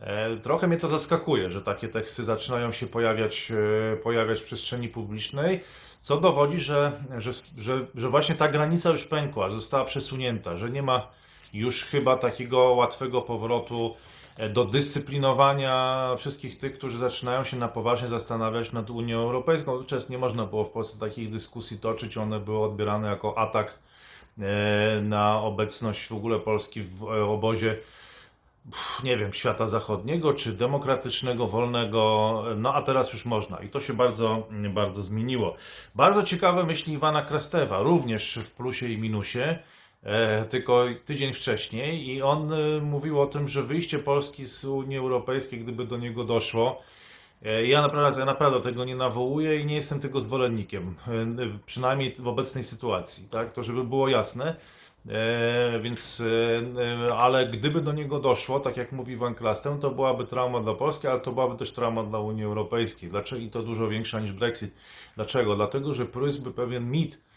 E, 0.00 0.36
Trochę 0.36 0.66
mnie 0.68 0.76
to 0.76 0.88
zaskakuje, 0.88 1.50
że 1.50 1.62
takie 1.62 1.88
teksty 1.88 2.24
zaczynają 2.24 2.72
się 2.72 2.86
pojawiać, 2.86 3.52
e, 3.92 3.96
pojawiać 3.96 4.40
w 4.40 4.44
przestrzeni 4.44 4.88
publicznej, 4.88 5.60
co 6.00 6.20
dowodzi, 6.20 6.60
że, 6.60 6.92
że, 7.18 7.30
że, 7.58 7.86
że 7.94 8.08
właśnie 8.08 8.34
ta 8.34 8.48
granica 8.48 8.90
już 8.90 9.04
pękła, 9.04 9.50
została 9.50 9.84
przesunięta, 9.84 10.56
że 10.56 10.70
nie 10.70 10.82
ma 10.82 11.08
już 11.54 11.84
chyba 11.84 12.16
takiego 12.16 12.58
łatwego 12.58 13.22
powrotu 13.22 13.94
e, 13.94 14.15
do 14.50 14.64
dyscyplinowania 14.64 16.08
wszystkich 16.18 16.58
tych, 16.58 16.78
którzy 16.78 16.98
zaczynają 16.98 17.44
się 17.44 17.56
na 17.56 17.68
poważnie 17.68 18.08
zastanawiać 18.08 18.72
nad 18.72 18.90
Unią 18.90 19.18
Europejską. 19.18 19.78
Wówczas 19.78 20.08
nie 20.08 20.18
można 20.18 20.46
było 20.46 20.64
w 20.64 20.70
Polsce 20.70 20.98
takich 20.98 21.30
dyskusji 21.30 21.78
toczyć, 21.78 22.16
one 22.16 22.40
były 22.40 22.64
odbierane 22.64 23.08
jako 23.08 23.38
atak 23.38 23.78
e, 24.38 25.00
na 25.02 25.40
obecność 25.40 26.08
w 26.08 26.12
ogóle 26.12 26.38
Polski 26.38 26.82
w 26.82 27.04
obozie 27.04 27.76
nie 29.04 29.16
wiem, 29.16 29.32
świata 29.32 29.68
zachodniego, 29.68 30.34
czy 30.34 30.52
demokratycznego, 30.52 31.46
wolnego, 31.46 32.44
no 32.56 32.74
a 32.74 32.82
teraz 32.82 33.12
już 33.12 33.24
można. 33.24 33.58
I 33.58 33.68
to 33.68 33.80
się 33.80 33.92
bardzo, 33.92 34.48
bardzo 34.70 35.02
zmieniło. 35.02 35.56
Bardzo 35.94 36.22
ciekawe 36.22 36.64
myśli 36.64 36.92
Iwana 36.92 37.22
Krastewa, 37.22 37.82
również 37.82 38.38
w 38.42 38.50
plusie 38.50 38.88
i 38.88 38.98
minusie, 38.98 39.58
tylko 40.50 40.84
tydzień 41.04 41.32
wcześniej 41.32 42.08
i 42.08 42.22
on 42.22 42.52
e, 42.52 42.80
mówił 42.80 43.20
o 43.20 43.26
tym, 43.26 43.48
że 43.48 43.62
wyjście 43.62 43.98
Polski 43.98 44.44
z 44.44 44.64
Unii 44.64 44.98
Europejskiej, 44.98 45.60
gdyby 45.60 45.84
do 45.84 45.96
niego 45.96 46.24
doszło, 46.24 46.82
e, 47.44 47.66
ja 47.66 47.82
naprawdę, 47.82 48.20
ja 48.20 48.26
naprawdę 48.26 48.60
tego 48.60 48.84
nie 48.84 48.96
nawołuję 48.96 49.60
i 49.60 49.66
nie 49.66 49.74
jestem 49.74 50.00
tego 50.00 50.20
zwolennikiem, 50.20 50.94
e, 51.08 51.58
przynajmniej 51.66 52.16
w 52.18 52.28
obecnej 52.28 52.64
sytuacji, 52.64 53.28
tak? 53.28 53.52
To 53.52 53.64
żeby 53.64 53.84
było 53.84 54.08
jasne. 54.08 54.56
E, 55.08 55.80
więc, 55.80 56.20
e, 56.20 57.08
e, 57.08 57.14
ale 57.14 57.46
gdyby 57.46 57.80
do 57.80 57.92
niego 57.92 58.18
doszło, 58.18 58.60
tak 58.60 58.76
jak 58.76 58.92
mówi 58.92 59.16
Van 59.16 59.34
Klasten, 59.34 59.80
to 59.80 59.90
byłaby 59.90 60.26
trauma 60.26 60.60
dla 60.60 60.74
Polski, 60.74 61.06
ale 61.06 61.20
to 61.20 61.32
byłaby 61.32 61.56
też 61.56 61.72
trauma 61.72 62.02
dla 62.02 62.18
Unii 62.18 62.44
Europejskiej. 62.44 63.10
Dlaczego? 63.10 63.42
I 63.42 63.50
to 63.50 63.62
dużo 63.62 63.88
większa 63.88 64.20
niż 64.20 64.32
Brexit. 64.32 64.74
Dlaczego? 65.16 65.56
Dlatego, 65.56 65.94
że 65.94 66.06
prósłby 66.06 66.52
pewien 66.52 66.90
mit, 66.90 67.14
e, 67.14 67.35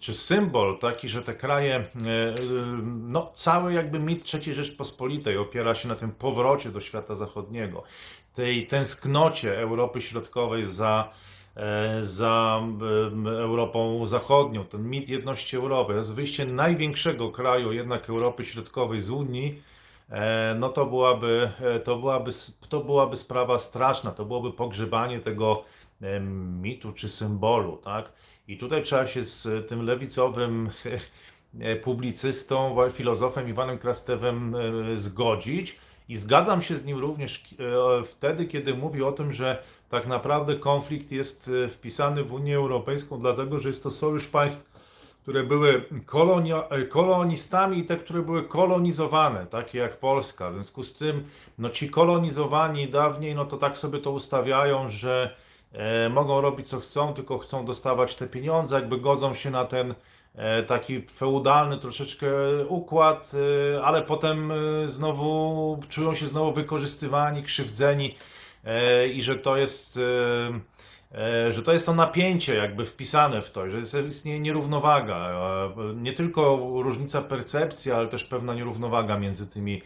czy 0.00 0.14
symbol 0.14 0.78
taki, 0.78 1.08
że 1.08 1.22
te 1.22 1.34
kraje, 1.34 1.74
e, 1.74 1.84
no 2.84 3.30
cały 3.34 3.72
jakby 3.72 3.98
mit 3.98 4.34
III 4.34 4.54
Rzeczpospolitej 4.54 5.38
opiera 5.38 5.74
się 5.74 5.88
na 5.88 5.94
tym 5.96 6.12
powrocie 6.12 6.70
do 6.70 6.80
świata 6.80 7.14
zachodniego, 7.14 7.82
tej 8.34 8.66
tęsknocie 8.66 9.58
Europy 9.58 10.00
Środkowej 10.00 10.64
za 10.64 11.10
e, 11.56 11.98
za 12.04 12.62
Europą 13.26 14.06
Zachodnią, 14.06 14.64
ten 14.64 14.90
mit 14.90 15.08
jedności 15.08 15.56
Europy, 15.56 15.92
to 15.92 15.98
jest 15.98 16.14
wyjście 16.14 16.46
największego 16.46 17.30
kraju 17.30 17.72
jednak 17.72 18.10
Europy 18.10 18.44
Środkowej 18.44 19.00
z 19.00 19.10
Unii, 19.10 19.62
e, 20.10 20.56
no 20.58 20.68
to 20.68 20.86
byłaby, 20.86 21.50
e, 21.60 21.80
to 21.80 21.96
byłaby, 21.96 22.30
to 22.68 22.80
byłaby 22.80 23.16
sprawa 23.16 23.58
straszna, 23.58 24.10
to 24.10 24.24
byłoby 24.24 24.52
pogrzebanie 24.52 25.20
tego 25.20 25.64
mitu 26.60 26.92
czy 26.92 27.08
symbolu, 27.08 27.76
tak? 27.76 28.12
I 28.48 28.58
tutaj 28.58 28.82
trzeba 28.82 29.06
się 29.06 29.24
z 29.24 29.68
tym 29.68 29.82
lewicowym 29.82 30.70
e, 31.60 31.76
publicystą, 31.76 32.76
filozofem 32.92 33.48
Iwanem 33.48 33.78
Krastewem 33.78 34.54
e, 34.54 34.98
zgodzić. 34.98 35.78
I 36.08 36.16
zgadzam 36.16 36.62
się 36.62 36.76
z 36.76 36.84
nim 36.84 36.98
również 36.98 37.44
e, 38.00 38.04
wtedy, 38.04 38.46
kiedy 38.46 38.74
mówi 38.74 39.02
o 39.02 39.12
tym, 39.12 39.32
że 39.32 39.62
tak 39.90 40.06
naprawdę 40.06 40.56
konflikt 40.56 41.12
jest 41.12 41.50
wpisany 41.70 42.24
w 42.24 42.32
Unię 42.32 42.56
Europejską, 42.56 43.20
dlatego 43.20 43.58
że 43.58 43.68
jest 43.68 43.82
to 43.82 43.90
sojusz 43.90 44.26
państw, 44.26 44.78
które 45.22 45.44
były 45.44 45.84
kolonia, 46.06 46.64
kolonistami 46.88 47.78
i 47.78 47.84
te, 47.84 47.96
które 47.96 48.22
były 48.22 48.44
kolonizowane, 48.44 49.46
takie 49.46 49.78
jak 49.78 49.96
Polska. 49.96 50.50
W 50.50 50.54
związku 50.54 50.84
z 50.84 50.94
tym, 50.94 51.24
no 51.58 51.70
ci 51.70 51.90
kolonizowani 51.90 52.88
dawniej, 52.88 53.34
no 53.34 53.44
to 53.44 53.56
tak 53.56 53.78
sobie 53.78 53.98
to 53.98 54.10
ustawiają, 54.10 54.88
że 54.88 55.36
mogą 56.10 56.40
robić 56.40 56.68
co 56.68 56.80
chcą, 56.80 57.14
tylko 57.14 57.38
chcą 57.38 57.64
dostawać 57.64 58.14
te 58.14 58.26
pieniądze, 58.26 58.74
jakby 58.74 58.98
godzą 58.98 59.34
się 59.34 59.50
na 59.50 59.64
ten 59.64 59.94
e, 60.34 60.62
taki 60.62 61.02
feudalny 61.02 61.78
troszeczkę 61.78 62.28
układ, 62.68 63.32
e, 63.76 63.82
ale 63.82 64.02
potem 64.02 64.52
e, 64.52 64.88
znowu 64.88 65.80
czują 65.88 66.14
się 66.14 66.26
znowu 66.26 66.52
wykorzystywani, 66.52 67.42
krzywdzeni 67.42 68.14
e, 68.64 69.08
i 69.08 69.22
że 69.22 69.36
to 69.36 69.56
jest 69.56 69.96
e, 71.12 71.18
e, 71.18 71.52
że 71.52 71.62
to 71.62 71.72
jest 71.72 71.86
to 71.86 71.94
napięcie 71.94 72.54
jakby 72.54 72.84
wpisane 72.84 73.42
w 73.42 73.50
to, 73.50 73.70
że 73.70 73.78
jest, 73.78 73.96
istnieje 74.08 74.40
nierównowaga, 74.40 75.16
e, 75.16 75.94
nie 75.94 76.12
tylko 76.12 76.56
różnica 76.82 77.22
percepcji, 77.22 77.92
ale 77.92 78.08
też 78.08 78.24
pewna 78.24 78.54
nierównowaga 78.54 79.18
między 79.18 79.46
tymi 79.50 79.76
e, 79.76 79.80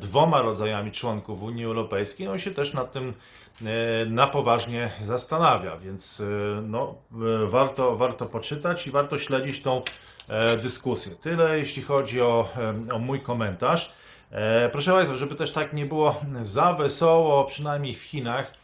dwoma 0.00 0.42
rodzajami 0.42 0.92
członków 0.92 1.42
Unii 1.42 1.64
Europejskiej. 1.64 2.28
On 2.28 2.38
się 2.38 2.50
też 2.50 2.72
nad 2.72 2.92
tym 2.92 3.14
e, 3.62 4.06
na 4.06 4.26
poważnie 4.26 4.90
zastanawia, 5.02 5.76
więc 5.76 6.20
e, 6.20 6.24
no, 6.62 6.94
e, 7.12 7.46
warto, 7.46 7.96
warto 7.96 8.26
poczytać 8.26 8.86
i 8.86 8.90
warto 8.90 9.18
śledzić 9.18 9.62
tą 9.62 9.82
e, 10.28 10.56
dyskusję. 10.56 11.12
Tyle 11.14 11.58
jeśli 11.58 11.82
chodzi 11.82 12.20
o, 12.20 12.48
e, 12.90 12.94
o 12.94 12.98
mój 12.98 13.20
komentarz. 13.20 13.92
E, 14.30 14.68
Proszę 14.68 14.92
Państwa, 14.92 15.16
żeby 15.16 15.34
też 15.34 15.52
tak 15.52 15.72
nie 15.72 15.86
było 15.86 16.20
za 16.42 16.72
wesoło, 16.72 17.44
przynajmniej 17.44 17.94
w 17.94 18.02
Chinach, 18.02 18.54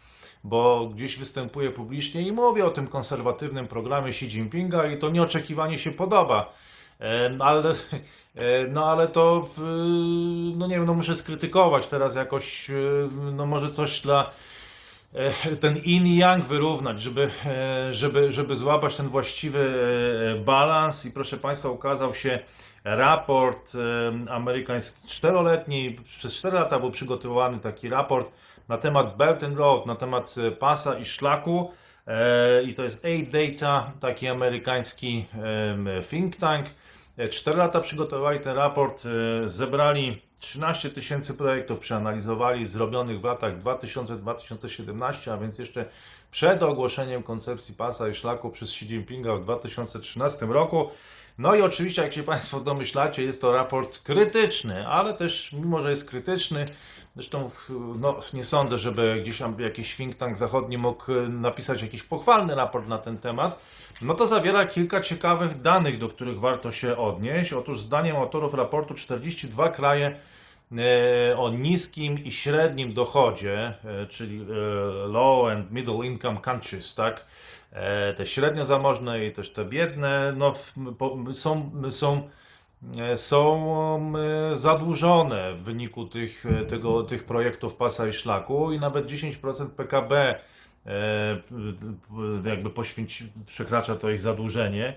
bo 0.44 0.86
gdzieś 0.94 1.18
występuję 1.18 1.70
publicznie 1.70 2.22
i 2.22 2.32
mówię 2.32 2.66
o 2.66 2.70
tym 2.70 2.86
konserwatywnym 2.86 3.68
programie 3.68 4.08
Xi 4.08 4.26
Jinpinga 4.26 4.86
i 4.86 4.98
to 4.98 5.10
nieoczekiwanie 5.10 5.78
się 5.78 5.90
podoba. 5.90 6.52
No 7.30 7.44
Ale, 7.44 7.70
e, 8.34 8.68
no 8.68 8.90
ale 8.90 9.08
to, 9.08 9.48
no 10.56 10.66
nie 10.66 10.76
wiem, 10.76 10.84
no 10.84 10.94
muszę 10.94 11.14
skrytykować 11.14 11.86
teraz 11.86 12.14
jakoś, 12.14 12.70
e, 12.70 12.74
no 13.32 13.46
może 13.46 13.70
coś 13.70 14.00
dla, 14.00 14.30
e, 15.14 15.56
ten 15.56 15.76
yin 15.76 16.06
i 16.06 16.16
yang 16.16 16.44
wyrównać, 16.44 17.00
żeby, 17.00 17.30
żeby, 17.92 18.32
żeby 18.32 18.56
złapać 18.56 18.94
ten 18.94 19.08
właściwy 19.08 19.74
balans 20.44 21.06
i 21.06 21.10
proszę 21.10 21.36
Państwa 21.36 21.68
ukazał 21.68 22.14
się 22.14 22.38
raport 22.84 23.72
amerykański, 24.30 25.08
czteroletni, 25.08 25.96
przez 26.18 26.34
4 26.34 26.56
lata 26.56 26.78
był 26.78 26.90
przygotowywany 26.90 27.58
taki 27.58 27.88
raport 27.88 28.32
na 28.68 28.78
temat 28.78 29.16
Belt 29.16 29.42
and 29.42 29.58
Road, 29.58 29.86
na 29.86 29.94
temat 29.94 30.34
pasa 30.58 30.98
i 30.98 31.04
szlaku 31.04 31.70
i 32.66 32.74
to 32.74 32.84
jest 32.84 33.04
A-Data, 33.04 33.92
taki 34.00 34.28
amerykański 34.28 35.26
think 36.10 36.36
tank. 36.36 36.66
4 37.30 37.58
lata 37.58 37.80
przygotowali 37.80 38.40
ten 38.40 38.56
raport, 38.56 39.02
e, 39.44 39.48
zebrali 39.48 40.22
13 40.38 40.90
tysięcy 40.90 41.34
projektów, 41.34 41.78
przeanalizowali 41.78 42.66
zrobionych 42.66 43.20
w 43.20 43.24
latach 43.24 43.58
2000-2017, 43.62 45.32
a 45.32 45.36
więc 45.36 45.58
jeszcze 45.58 45.84
przed 46.30 46.62
ogłoszeniem 46.62 47.22
koncepcji 47.22 47.74
pasa 47.74 48.08
i 48.08 48.14
szlaku 48.14 48.50
przez 48.50 48.70
Xi 48.70 48.84
Jinpinga 48.84 49.36
w 49.36 49.42
2013 49.42 50.46
roku. 50.46 50.90
No 51.38 51.54
i 51.54 51.62
oczywiście, 51.62 52.02
jak 52.02 52.12
się 52.12 52.22
Państwo 52.22 52.60
domyślacie, 52.60 53.22
jest 53.22 53.40
to 53.40 53.52
raport 53.52 53.98
krytyczny, 53.98 54.88
ale 54.88 55.14
też 55.14 55.52
mimo, 55.52 55.82
że 55.82 55.90
jest 55.90 56.10
krytyczny, 56.10 56.66
zresztą 57.16 57.50
no, 57.98 58.20
nie 58.34 58.44
sądzę, 58.44 58.78
żeby 58.78 59.20
gdzieś 59.22 59.38
tam 59.38 59.60
jakiś 59.60 59.96
think 59.96 60.16
tank 60.16 60.38
zachodni 60.38 60.78
mógł 60.78 61.12
e, 61.12 61.28
napisać 61.28 61.82
jakiś 61.82 62.02
pochwalny 62.02 62.54
raport 62.54 62.88
na 62.88 62.98
ten 62.98 63.18
temat, 63.18 63.60
no 64.02 64.14
to 64.14 64.26
zawiera 64.26 64.66
kilka 64.66 65.00
ciekawych 65.00 65.60
danych, 65.60 65.98
do 65.98 66.08
których 66.08 66.40
warto 66.40 66.72
się 66.72 66.96
odnieść. 66.96 67.52
Otóż 67.52 67.80
zdaniem 67.80 68.16
autorów 68.16 68.54
raportu 68.54 68.94
42 68.94 69.68
kraje 69.68 70.16
e, 70.72 71.36
o 71.36 71.50
niskim 71.50 72.24
i 72.24 72.32
średnim 72.32 72.94
dochodzie, 72.94 73.74
e, 73.84 74.06
czyli 74.06 74.46
low 75.06 75.48
and 75.52 75.70
middle 75.70 76.06
income 76.06 76.40
countries, 76.40 76.94
tak? 76.94 77.26
Te 78.16 78.26
średnio 78.26 78.64
zamożne 78.64 79.26
i 79.26 79.32
też 79.32 79.52
te 79.52 79.64
biedne, 79.64 80.34
no, 80.36 80.54
są, 81.34 81.70
są, 81.90 82.28
są 83.16 84.12
e, 84.52 84.56
zadłużone 84.56 85.54
w 85.54 85.62
wyniku 85.62 86.06
tych, 86.06 86.46
e, 86.46 86.64
tego, 86.64 87.02
tych 87.02 87.24
projektów 87.24 87.74
pasa 87.74 88.08
i 88.08 88.12
szlaku 88.12 88.72
i 88.72 88.80
nawet 88.80 89.06
10% 89.06 89.70
PKB 89.70 90.40
e, 90.86 91.42
jakby 92.44 92.70
poświęci, 92.70 93.32
przekracza 93.46 93.96
to 93.96 94.10
ich 94.10 94.20
zadłużenie. 94.20 94.96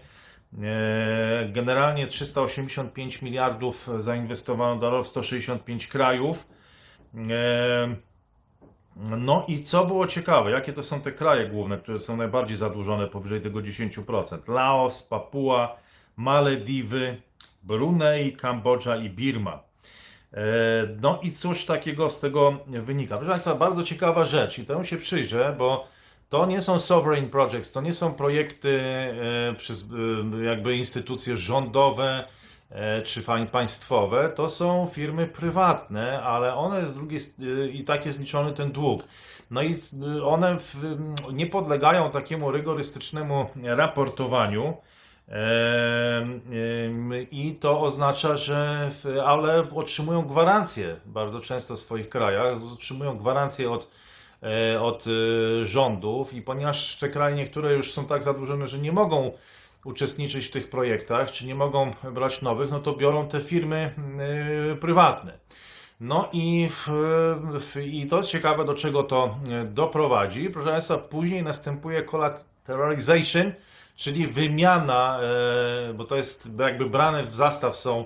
E, 0.63 1.49
Generalnie 1.51 2.07
385 2.07 3.21
miliardów 3.21 3.89
zainwestowano 3.97 4.79
dolarów 4.79 5.05
w 5.05 5.09
165 5.09 5.87
krajów. 5.87 6.47
E, 7.29 7.95
No 8.95 9.45
i 9.47 9.63
co 9.63 9.85
było 9.85 10.07
ciekawe, 10.07 10.51
jakie 10.51 10.73
to 10.73 10.83
są 10.83 11.01
te 11.01 11.11
kraje 11.11 11.49
główne, 11.49 11.77
które 11.77 11.99
są 11.99 12.17
najbardziej 12.17 12.57
zadłużone 12.57 13.07
powyżej 13.07 13.41
tego 13.41 13.59
10%? 13.59 14.49
Laos, 14.49 15.03
Papua, 15.03 15.77
Malediwy, 16.17 17.21
Brunei, 17.63 18.33
Kambodża 18.33 18.97
i 18.97 19.09
Birma. 19.09 19.63
E, 20.33 20.41
No 21.01 21.19
i 21.23 21.31
cóż 21.31 21.65
takiego 21.65 22.09
z 22.09 22.19
tego 22.19 22.57
wynika? 22.67 23.17
Proszę 23.17 23.31
Państwa, 23.31 23.55
bardzo 23.55 23.83
ciekawa 23.83 24.25
rzecz 24.25 24.59
i 24.59 24.65
temu 24.65 24.83
się 24.83 24.97
przyjrzę, 24.97 25.55
bo 25.57 25.87
to 26.29 26.45
nie 26.45 26.61
są 26.61 26.79
sovereign 26.79 27.29
projects, 27.29 27.71
to 27.71 27.81
nie 27.81 27.93
są 27.93 28.13
projekty 28.13 28.81
e, 29.49 29.53
przez 29.53 29.87
e, 30.41 30.43
jakby 30.43 30.77
instytucje 30.77 31.37
rządowe 31.37 32.27
czy 33.05 33.23
państwowe, 33.51 34.29
to 34.29 34.49
są 34.49 34.87
firmy 34.93 35.27
prywatne, 35.27 36.23
ale 36.23 36.55
one 36.55 36.85
z 36.85 36.93
drugiej 36.93 37.19
i 37.73 37.83
tak 37.83 38.05
jest 38.05 38.19
liczony 38.19 38.53
ten 38.53 38.71
dług. 38.71 39.03
No 39.51 39.61
i 39.61 39.75
one 40.23 40.59
w, 40.59 40.75
nie 41.33 41.47
podlegają 41.47 42.11
takiemu 42.11 42.51
rygorystycznemu 42.51 43.49
raportowaniu. 43.63 44.77
I 47.31 47.55
to 47.59 47.81
oznacza, 47.81 48.37
że 48.37 48.91
ale 49.25 49.71
otrzymują 49.75 50.21
gwarancje 50.21 50.95
bardzo 51.05 51.39
często 51.39 51.75
w 51.75 51.79
swoich 51.79 52.09
krajach, 52.09 52.63
otrzymują 52.73 53.17
gwarancje 53.17 53.71
od, 53.71 53.91
e, 54.43 54.81
od 54.81 55.05
e, 55.07 55.67
rządów 55.67 56.33
i 56.33 56.41
ponieważ 56.41 56.97
te 56.97 57.09
kraje 57.09 57.35
niektóre 57.35 57.73
już 57.73 57.91
są 57.91 58.05
tak 58.05 58.23
zadłużone, 58.23 58.67
że 58.67 58.77
nie 58.77 58.91
mogą 58.91 59.31
uczestniczyć 59.85 60.47
w 60.47 60.51
tych 60.51 60.69
projektach, 60.69 61.31
czy 61.31 61.45
nie 61.45 61.55
mogą 61.55 61.93
brać 62.13 62.41
nowych, 62.41 62.71
no 62.71 62.79
to 62.79 62.93
biorą 62.93 63.27
te 63.27 63.39
firmy 63.39 63.93
yy, 64.67 64.75
prywatne. 64.75 65.33
No 65.99 66.29
i, 66.33 66.69
i 67.85 68.07
to 68.07 68.23
ciekawe, 68.23 68.65
do 68.65 68.73
czego 68.73 69.03
to 69.03 69.37
e, 69.49 69.65
doprowadzi. 69.65 70.49
Proszę 70.49 70.71
Państwa, 70.71 70.97
później 70.97 71.43
następuje 71.43 72.03
collateralization, 72.03 73.51
czyli 73.99 74.27
wymiana, 74.27 75.19
e, 75.89 75.93
bo 75.93 76.05
to 76.05 76.15
jest 76.15 76.49
jakby 76.59 76.85
brane 76.85 77.23
w 77.23 77.35
zastaw 77.35 77.75
są 77.75 78.05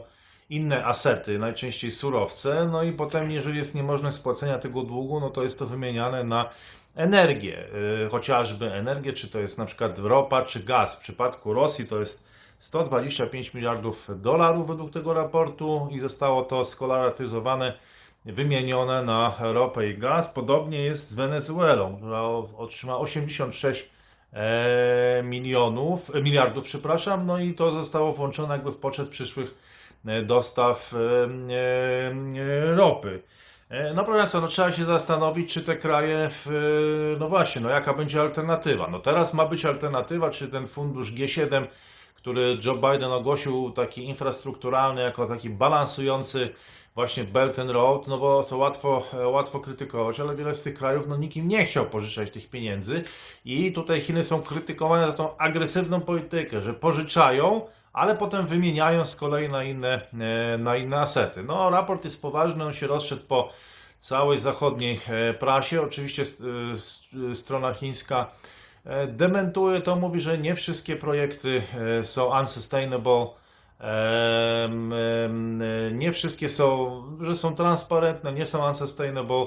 inne 0.49 0.85
asety, 0.85 1.39
najczęściej 1.39 1.91
surowce, 1.91 2.69
no 2.71 2.83
i 2.83 2.91
potem, 2.91 3.31
jeżeli 3.31 3.57
jest 3.57 3.75
niemożność 3.75 4.17
spłacenia 4.17 4.59
tego 4.59 4.83
długu, 4.83 5.19
no 5.19 5.29
to 5.29 5.43
jest 5.43 5.59
to 5.59 5.65
wymieniane 5.65 6.23
na 6.23 6.49
energię, 6.95 7.67
e, 8.05 8.09
chociażby 8.09 8.73
energię, 8.73 9.13
czy 9.13 9.27
to 9.29 9.39
jest 9.39 9.57
na 9.57 9.65
przykład 9.65 9.99
ropa, 9.99 10.45
czy 10.45 10.63
gaz. 10.63 10.95
W 10.95 10.99
przypadku 10.99 11.53
Rosji 11.53 11.87
to 11.87 11.99
jest 11.99 12.27
125 12.59 13.53
miliardów 13.53 14.09
dolarów 14.21 14.67
według 14.67 14.91
tego 14.91 15.13
raportu 15.13 15.87
i 15.91 15.99
zostało 15.99 16.43
to 16.43 16.65
skolaryzowane, 16.65 17.73
wymienione 18.25 19.03
na 19.03 19.35
ropę 19.39 19.89
i 19.89 19.97
gaz. 19.97 20.27
Podobnie 20.27 20.81
jest 20.81 21.09
z 21.09 21.13
Wenezuelą, 21.13 21.97
która 21.97 22.21
otrzyma 22.57 22.97
86 22.97 23.81
e, 23.81 23.92
milionów, 25.23 26.15
e, 26.15 26.21
miliardów, 26.21 26.63
przepraszam, 26.63 27.25
no 27.25 27.39
i 27.39 27.53
to 27.53 27.71
zostało 27.71 28.13
włączone 28.13 28.53
jakby 28.53 28.71
w 28.71 28.77
poczet 28.77 29.09
przyszłych 29.09 29.55
e, 30.05 30.21
dostaw 30.21 30.93
ropy. 32.75 33.23
No 33.95 34.03
proszę 34.03 34.19
Państwa, 34.19 34.41
no 34.41 34.47
trzeba 34.47 34.71
się 34.71 34.85
zastanowić, 34.85 35.53
czy 35.53 35.63
te 35.63 35.75
kraje, 35.75 36.29
w, 36.31 37.15
no 37.19 37.29
właśnie, 37.29 37.61
no 37.61 37.69
jaka 37.69 37.93
będzie 37.93 38.21
alternatywa. 38.21 38.87
No 38.87 38.99
teraz 38.99 39.33
ma 39.33 39.45
być 39.45 39.65
alternatywa, 39.65 40.29
czy 40.29 40.47
ten 40.47 40.67
fundusz 40.67 41.11
G7 41.11 41.65
który 42.23 42.57
Joe 42.65 42.75
Biden 42.75 43.11
ogłosił 43.11 43.71
taki 43.71 44.03
infrastrukturalny, 44.03 45.01
jako 45.01 45.25
taki 45.25 45.49
balansujący 45.49 46.49
właśnie 46.95 47.23
Belt 47.23 47.59
and 47.59 47.71
Road, 47.71 48.07
no 48.07 48.17
bo 48.17 48.43
to 48.43 48.57
łatwo, 48.57 49.03
łatwo 49.25 49.59
krytykować, 49.59 50.19
ale 50.19 50.35
wiele 50.35 50.53
z 50.53 50.61
tych 50.61 50.73
krajów, 50.73 51.07
no 51.07 51.17
nikim 51.17 51.47
nie 51.47 51.65
chciał 51.65 51.85
pożyczać 51.85 52.31
tych 52.31 52.49
pieniędzy 52.49 53.03
i 53.45 53.71
tutaj 53.71 54.01
Chiny 54.01 54.23
są 54.23 54.41
krytykowane 54.41 55.07
za 55.07 55.13
tą 55.13 55.37
agresywną 55.37 56.01
politykę, 56.01 56.61
że 56.61 56.73
pożyczają, 56.73 57.61
ale 57.93 58.15
potem 58.15 58.45
wymieniają 58.45 59.05
z 59.05 59.15
kolei 59.15 59.49
na 59.49 59.63
inne, 59.63 60.01
e, 60.53 60.57
na 60.57 60.77
inne 60.77 60.99
asety. 60.99 61.43
No, 61.43 61.69
raport 61.69 62.03
jest 62.03 62.21
poważny, 62.21 62.65
on 62.65 62.73
się 62.73 62.87
rozszedł 62.87 63.23
po 63.27 63.49
całej 63.99 64.39
zachodniej 64.39 64.99
e, 65.07 65.33
prasie. 65.33 65.81
Oczywiście 65.81 66.23
e, 66.23 67.35
strona 67.35 67.73
chińska 67.73 68.27
E, 68.27 68.62
dementuje 69.07 69.81
to, 69.81 69.95
mówi, 69.95 70.21
że 70.21 70.37
nie 70.37 70.55
wszystkie 70.55 70.95
projekty 70.95 71.61
e, 71.99 72.03
są 72.03 72.39
unsustainable, 72.39 73.27
nie 75.91 76.11
wszystkie 76.11 76.49
są, 76.49 77.03
że 77.21 77.35
są 77.35 77.55
transparentne, 77.55 78.33
nie 78.33 78.45
są 78.45 78.67
unsustainable. 78.67 79.45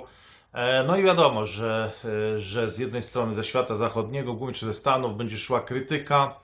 E, 0.53 0.85
no 0.85 0.97
i 0.97 1.03
wiadomo, 1.03 1.47
że, 1.47 1.93
że 2.39 2.71
z 2.71 2.79
jednej 2.79 3.03
strony 3.03 3.35
ze 3.35 3.45
świata 3.45 3.77
zachodniego, 3.77 4.35
głównie 4.35 4.55
czy 4.55 4.67
ze 4.67 4.75
Stanów, 4.75 5.17
będzie 5.17 5.39
szła 5.39 5.61
krytyka, 5.61 6.41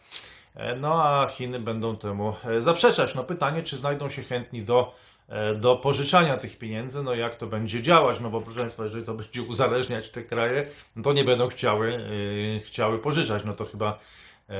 no 0.80 1.04
a 1.04 1.26
Chiny 1.26 1.60
będą 1.60 1.96
temu 1.96 2.34
zaprzeczać. 2.58 3.14
No 3.14 3.24
pytanie, 3.24 3.62
czy 3.62 3.76
znajdą 3.76 4.08
się 4.08 4.22
chętni 4.22 4.62
do 4.62 4.92
E, 4.92 5.11
do 5.56 5.76
pożyczania 5.76 6.36
tych 6.36 6.58
pieniędzy, 6.58 7.02
no 7.02 7.14
jak 7.14 7.36
to 7.36 7.46
będzie 7.46 7.82
działać, 7.82 8.20
no 8.20 8.30
bo 8.30 8.40
proszę 8.40 8.60
Państwa, 8.60 8.84
jeżeli 8.84 9.04
to 9.04 9.14
będzie 9.14 9.42
uzależniać 9.42 10.10
te 10.10 10.22
kraje, 10.22 10.66
no 10.96 11.02
to 11.02 11.12
nie 11.12 11.24
będą 11.24 11.48
chciały, 11.48 11.90
yy, 11.90 12.60
chciały 12.60 12.98
pożyczać, 12.98 13.44
no 13.44 13.54
to 13.54 13.64
chyba 13.64 13.98
yy, 14.48 14.54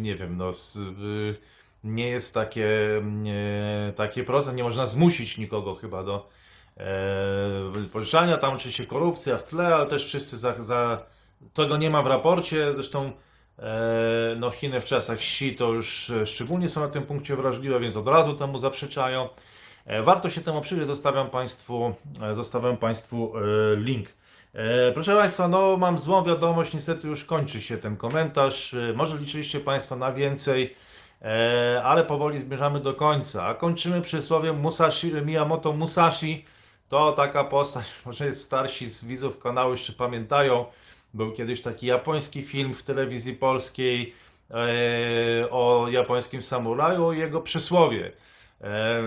nie 0.00 0.14
wiem, 0.14 0.36
no 0.36 0.52
nie 1.84 2.08
jest 2.08 2.34
takie, 2.34 2.68
takie 3.96 4.24
proste, 4.24 4.54
nie 4.54 4.62
można 4.62 4.86
zmusić 4.86 5.38
nikogo 5.38 5.74
chyba 5.74 6.04
do 6.04 6.28
pożyczania, 7.92 8.36
tam 8.36 8.54
oczywiście 8.54 8.86
korupcja 8.86 9.38
w 9.38 9.44
tle, 9.44 9.74
ale 9.74 9.86
też 9.86 10.06
wszyscy 10.06 10.36
za, 10.36 10.62
za 10.62 11.02
tego 11.54 11.76
nie 11.76 11.90
ma 11.90 12.02
w 12.02 12.06
raporcie, 12.06 12.74
zresztą 12.74 13.12
E, 13.12 13.29
no 14.36 14.50
Chiny 14.50 14.80
w 14.80 14.84
czasach 14.84 15.18
Xi 15.18 15.54
to 15.56 15.72
już 15.72 16.10
e, 16.10 16.26
szczególnie 16.26 16.68
są 16.68 16.80
na 16.80 16.88
tym 16.88 17.02
punkcie 17.02 17.36
wrażliwe, 17.36 17.80
więc 17.80 17.96
od 17.96 18.08
razu 18.08 18.34
temu 18.34 18.58
zaprzeczają. 18.58 19.28
E, 19.86 20.02
warto 20.02 20.30
się 20.30 20.40
temu 20.40 20.60
przyjrzeć, 20.60 20.86
zostawiam 20.86 21.30
Państwu, 21.30 21.94
zostawiam 22.34 22.76
Państwu 22.76 23.32
link. 23.76 24.08
Proszę 24.94 25.16
Państwa, 25.16 25.48
no 25.48 25.76
mam 25.76 25.98
złą 25.98 26.24
wiadomość, 26.24 26.74
niestety 26.74 27.08
już 27.08 27.24
kończy 27.24 27.62
się 27.62 27.78
ten 27.78 27.96
komentarz. 27.96 28.74
Może 28.94 29.18
liczyliście 29.18 29.60
Państwo 29.60 29.96
na 29.96 30.12
więcej, 30.12 30.76
ale 31.84 32.04
powoli 32.04 32.38
zmierzamy 32.38 32.80
do 32.80 32.94
końca. 32.94 33.54
Kończymy 33.54 34.00
przysłowiem 34.00 34.60
Musashi, 34.60 35.12
Miyamoto 35.12 35.72
Musashi. 35.72 36.44
To 36.90 37.12
taka 37.12 37.44
postać, 37.44 37.84
może 38.06 38.34
starsi 38.34 38.90
z 38.90 39.04
widzów 39.04 39.38
kanału 39.38 39.72
jeszcze 39.72 39.92
pamiętają, 39.92 40.66
był 41.14 41.32
kiedyś 41.32 41.62
taki 41.62 41.86
japoński 41.86 42.42
film 42.42 42.74
w 42.74 42.82
telewizji 42.82 43.34
polskiej 43.34 44.14
e, 44.50 45.50
o 45.50 45.86
japońskim 45.90 46.42
samuraju, 46.42 47.06
o 47.06 47.12
jego 47.12 47.40
przysłowie. 47.40 48.12
E, 48.60 49.02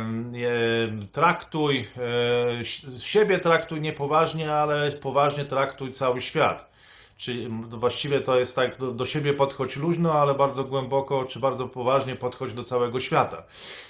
traktuj 1.11 1.87
e, 2.59 2.99
siebie 2.99 3.39
traktuj 3.39 3.81
niepoważnie, 3.81 4.53
ale 4.53 4.91
poważnie 4.91 5.45
traktuj 5.45 5.91
cały 5.91 6.21
świat. 6.21 6.72
Czyli 7.17 7.47
właściwie 7.69 8.21
to 8.21 8.39
jest 8.39 8.55
tak, 8.55 8.77
do, 8.77 8.91
do, 8.91 9.05
siebie 9.05 9.33
podchodź 9.33 9.75
luźno, 9.75 10.13
ale 10.13 10.33
bardzo 10.33 10.63
głęboko, 10.63 11.25
czy 11.25 11.39
bardzo 11.39 11.67
poważnie 11.67 12.15
podchodź 12.15 12.53
do 12.53 12.63
całego 12.63 12.99
świata. 12.99 13.43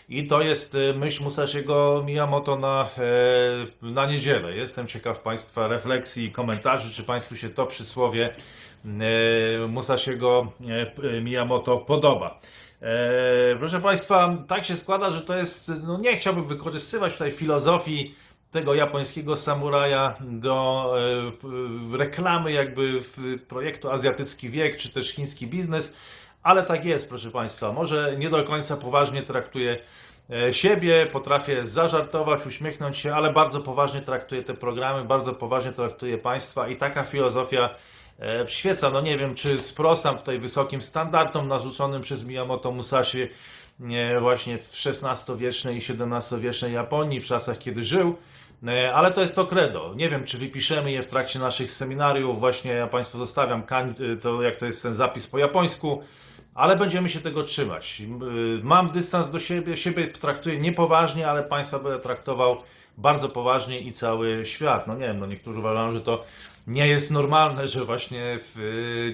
I 0.09 0.27
to 0.27 0.41
jest 0.41 0.75
y, 0.75 0.93
myśl 0.93 1.23
Musashiego 1.23 2.03
Miyamoto 2.05 2.55
na, 2.55 2.89
e, 3.81 3.91
na 3.91 4.05
niedzielę. 4.05 4.55
Jestem 4.55 4.87
ciekaw 4.87 5.19
Państwa 5.19 5.67
refleksji 5.67 6.25
i 6.25 6.31
komentarzy, 6.31 6.91
czy 6.91 7.03
Państwu 7.03 7.35
się 7.35 7.49
to 7.49 7.65
przysłowie 7.65 8.29
e, 8.85 9.67
Musashiego 9.67 10.51
e, 11.03 11.21
Miyamoto 11.21 11.77
podoba. 11.77 12.39
Proszę 13.59 13.81
Państwa, 13.81 14.37
tak 14.47 14.65
się 14.65 14.77
składa, 14.77 15.09
że 15.09 15.21
to 15.21 15.37
jest, 15.37 15.71
no 15.83 15.97
nie 15.97 16.17
chciałbym 16.17 16.45
wykorzystywać 16.45 17.13
tutaj 17.13 17.31
filozofii 17.31 18.15
tego 18.53 18.73
japońskiego 18.73 19.35
samuraja 19.35 20.15
do 20.21 20.85
e, 21.93 21.97
reklamy 21.97 22.51
jakby 22.51 22.99
projektu 23.47 23.91
Azjatycki 23.91 24.49
Wiek, 24.49 24.77
czy 24.77 24.89
też 24.89 25.11
chiński 25.11 25.47
biznes, 25.47 25.97
ale 26.43 26.63
tak 26.63 26.85
jest, 26.85 27.09
proszę 27.09 27.31
Państwa. 27.31 27.71
Może 27.71 28.15
nie 28.17 28.29
do 28.29 28.43
końca 28.43 28.77
poważnie 28.77 29.23
traktuję 29.23 29.77
e, 30.29 30.53
siebie, 30.53 31.05
potrafię 31.05 31.65
zażartować, 31.65 32.45
uśmiechnąć 32.45 32.97
się, 32.97 33.15
ale 33.15 33.33
bardzo 33.33 33.61
poważnie 33.61 34.01
traktuję 34.01 34.43
te 34.43 34.53
programy, 34.53 35.03
bardzo 35.03 35.33
poważnie 35.33 35.71
traktuję 35.71 36.17
Państwa 36.17 36.67
i 36.67 36.75
taka 36.75 37.03
filozofia 37.03 37.69
e, 38.19 38.45
świeca. 38.47 38.89
No 38.89 39.01
nie 39.01 39.17
wiem, 39.17 39.35
czy 39.35 39.59
sprostam 39.59 40.17
tutaj 40.17 40.39
wysokim 40.39 40.81
standardom 40.81 41.47
narzuconym 41.47 42.01
przez 42.01 42.23
Miyamoto 42.23 42.71
Musashi 42.71 43.27
właśnie 44.19 44.57
w 44.57 44.71
XVI-wiecznej 44.85 45.75
i 45.75 45.77
XVII-wiecznej 45.77 46.73
Japonii, 46.73 47.21
w 47.21 47.25
czasach 47.25 47.57
kiedy 47.57 47.83
żył. 47.83 48.15
E, 48.67 48.93
ale 48.93 49.11
to 49.11 49.21
jest 49.21 49.35
to 49.35 49.45
credo. 49.45 49.93
Nie 49.95 50.09
wiem, 50.09 50.23
czy 50.23 50.37
wypiszemy 50.37 50.91
je 50.91 51.03
w 51.03 51.07
trakcie 51.07 51.39
naszych 51.39 51.71
seminariów. 51.71 52.39
Właśnie 52.39 52.71
ja 52.71 52.87
Państwu 52.87 53.17
zostawiam 53.17 53.63
e, 53.69 54.15
to, 54.15 54.41
jak 54.41 54.55
to 54.55 54.65
jest 54.65 54.83
ten 54.83 54.93
zapis 54.93 55.27
po 55.27 55.37
japońsku, 55.37 56.03
ale 56.55 56.75
będziemy 56.75 57.09
się 57.09 57.19
tego 57.19 57.43
trzymać. 57.43 58.01
E, 58.01 58.05
mam 58.63 58.89
dystans 58.89 59.29
do 59.29 59.39
siebie, 59.39 59.77
siebie 59.77 60.07
traktuję 60.07 60.57
niepoważnie, 60.57 61.29
ale 61.29 61.43
Państwa 61.43 61.79
będę 61.79 61.99
traktował 61.99 62.57
bardzo 62.97 63.29
poważnie 63.29 63.79
i 63.79 63.91
cały 63.91 64.45
świat. 64.45 64.87
No 64.87 64.95
nie 64.95 65.07
wiem, 65.07 65.19
no 65.19 65.25
niektórzy 65.25 65.59
uważają, 65.59 65.91
że 65.91 66.01
to 66.01 66.23
nie 66.67 66.87
jest 66.87 67.11
normalne, 67.11 67.67
że 67.67 67.85
właśnie 67.85 68.37
w, 68.41 69.13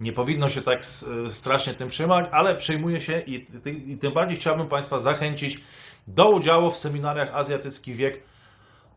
nie 0.00 0.12
powinno 0.12 0.50
się 0.50 0.62
tak 0.62 0.84
strasznie 1.28 1.74
tym 1.74 1.88
przejmować, 1.88 2.26
ale 2.30 2.56
przejmuję 2.56 3.00
się 3.00 3.20
i, 3.26 3.46
i 3.86 3.98
tym 3.98 4.12
bardziej 4.12 4.36
chciałbym 4.36 4.68
Państwa 4.68 5.00
zachęcić 5.00 5.60
do 6.08 6.30
udziału 6.30 6.70
w 6.70 6.76
seminariach 6.76 7.34
Azjatycki 7.34 7.94
Wiek 7.94 8.22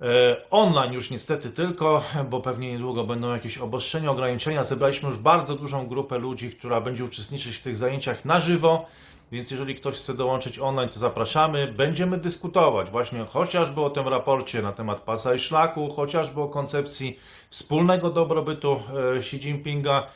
e, 0.01 0.05
online 0.49 0.93
już 0.93 1.09
niestety 1.09 1.49
tylko, 1.49 2.03
bo 2.29 2.41
pewnie 2.41 2.71
niedługo 2.71 3.03
będą 3.03 3.33
jakieś 3.33 3.57
obostrzenia, 3.57 4.11
ograniczenia. 4.11 4.63
Zebraliśmy 4.63 5.09
już 5.09 5.17
bardzo 5.17 5.55
dużą 5.55 5.87
grupę 5.87 6.17
ludzi, 6.17 6.51
która 6.51 6.81
będzie 6.81 7.03
uczestniczyć 7.03 7.57
w 7.57 7.61
tych 7.61 7.75
zajęciach 7.75 8.25
na 8.25 8.39
żywo, 8.39 8.85
więc 9.31 9.51
jeżeli 9.51 9.75
ktoś 9.75 9.95
chce 9.95 10.13
dołączyć 10.13 10.59
online, 10.59 10.89
to 10.89 10.99
zapraszamy. 10.99 11.73
Będziemy 11.77 12.17
dyskutować 12.17 12.89
właśnie 12.89 13.25
chociażby 13.25 13.81
o 13.81 13.89
tym 13.89 14.07
raporcie 14.07 14.61
na 14.61 14.71
temat 14.71 15.01
pasa 15.01 15.35
i 15.35 15.39
szlaku, 15.39 15.89
chociażby 15.89 16.41
o 16.41 16.47
koncepcji 16.47 17.19
wspólnego 17.49 18.09
dobrobytu 18.09 18.79
e, 19.15 19.17
Xi 19.17 19.35
Jinpinga, 19.35 20.07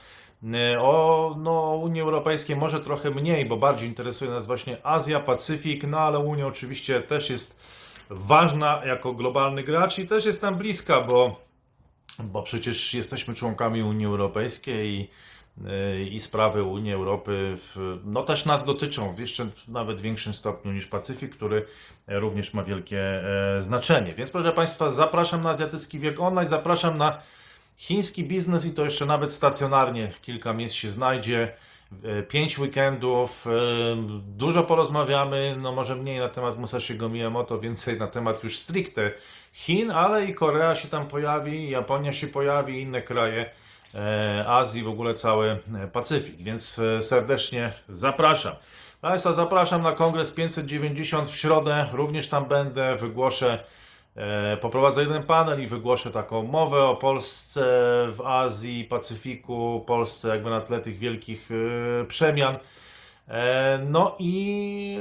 o 0.80 1.36
no, 1.38 1.76
Unii 1.84 2.02
Europejskiej 2.02 2.56
może 2.56 2.80
trochę 2.80 3.12
mniej, 3.12 3.46
bo 3.46 3.58
bardziej 3.58 3.90
interesuje 3.90 4.32
nas 4.32 4.48
właśnie 4.48 4.86
Azja, 4.86 5.20
Pacyfik, 5.20 5.84
no 5.84 6.00
ale 6.00 6.20
Unia 6.20 6.48
oczywiście 6.48 7.02
też 7.02 7.30
jest 7.30 7.60
ważna 8.10 8.82
jako 8.86 9.14
globalny 9.14 9.64
gracz 9.64 10.00
i 10.00 10.08
też 10.08 10.26
jest 10.26 10.42
nam 10.42 10.56
bliska, 10.56 11.02
bo, 11.02 11.42
bo 12.20 12.44
przecież 12.44 12.94
jesteśmy 12.94 13.36
członkami 13.36 13.84
Unii 13.84 14.06
Europejskiej 14.06 14.90
i 14.90 15.10
y, 15.68 16.04
i 16.04 16.22
sprawy 16.22 16.64
Unii 16.64 16.94
Europy 16.94 17.56
w, 17.58 18.00
no 18.06 18.24
też 18.24 18.46
nas 18.46 18.66
dotyczą 18.66 19.16
w 19.16 19.20
jeszcze 19.20 19.48
nawet 19.68 20.02
większym 20.02 20.34
stopniu 20.34 20.72
niż 20.72 20.88
Pacyfik, 20.88 21.36
który 21.36 21.66
również 22.08 22.54
ma 22.54 22.64
wielkie 22.64 23.00
e, 23.00 23.64
znaczenie. 23.64 24.14
Więc 24.14 24.32
proszę 24.32 24.52
Państwa, 24.52 24.92
zapraszam 24.92 25.44
na 25.44 25.50
Azjatycki 25.50 26.00
Wiek 26.00 26.20
Online, 26.20 26.48
zapraszam 26.48 26.98
na 26.98 27.22
chiński 27.78 28.24
biznes 28.24 28.66
i 28.66 28.72
to 28.72 28.86
jeszcze 28.86 29.06
nawet 29.06 29.34
stacjonarnie 29.34 30.12
kilka 30.22 30.54
miejsc 30.54 30.76
się 30.76 30.90
znajdzie. 30.90 31.54
E, 32.04 32.24
Pięć 32.24 32.60
weekendów, 32.60 33.48
e, 33.48 33.52
dużo 34.38 34.64
porozmawiamy, 34.64 35.56
no 35.62 35.72
może 35.72 35.96
mniej 35.96 36.20
na 36.20 36.30
temat 36.30 36.60
Musashiego 36.60 37.10
Miyamoto, 37.10 37.60
więcej 37.60 37.98
na 37.98 38.08
temat 38.08 38.44
już 38.44 38.58
stricte 38.58 39.12
Chin, 39.54 39.92
ale 39.92 40.26
i 40.26 40.34
Korea 40.34 40.76
się 40.76 40.88
tam 40.88 41.08
pojawi, 41.08 41.70
Japonia 41.70 42.14
się 42.14 42.28
pojawi, 42.28 42.82
inne 42.82 43.02
kraje 43.02 43.50
e, 43.96 44.46
Azji, 44.48 44.84
w 44.84 44.90
ogóle 44.90 45.14
cały 45.14 45.58
Pacyfik, 45.94 46.38
więc 46.38 46.82
serdecznie 47.02 47.74
zapraszam. 47.90 48.54
Państwa, 49.02 49.34
zapraszam 49.34 49.82
na 49.82 49.92
Kongres 49.92 50.32
590 50.32 51.30
w 51.30 51.36
środę, 51.36 51.86
również 51.94 52.28
tam 52.28 52.46
będę, 52.46 52.96
wygłoszę 52.96 53.64
Poprowadzę 54.62 55.02
jeden 55.02 55.24
panel 55.24 55.64
i 55.64 55.68
wygłoszę 55.68 56.12
taką 56.12 56.44
mowę 56.44 56.84
o 56.84 56.96
Polsce 56.96 57.62
w 58.12 58.22
Azji, 58.26 58.84
Pacyfiku, 58.84 59.84
Polsce 59.88 60.30
jakby 60.30 60.50
na 60.50 60.62
tle 60.62 60.80
tych 60.80 60.98
wielkich 60.98 61.50
e, 62.02 62.06
przemian. 62.06 62.58
E, 63.28 63.80
No 63.90 64.16
i, 64.20 64.98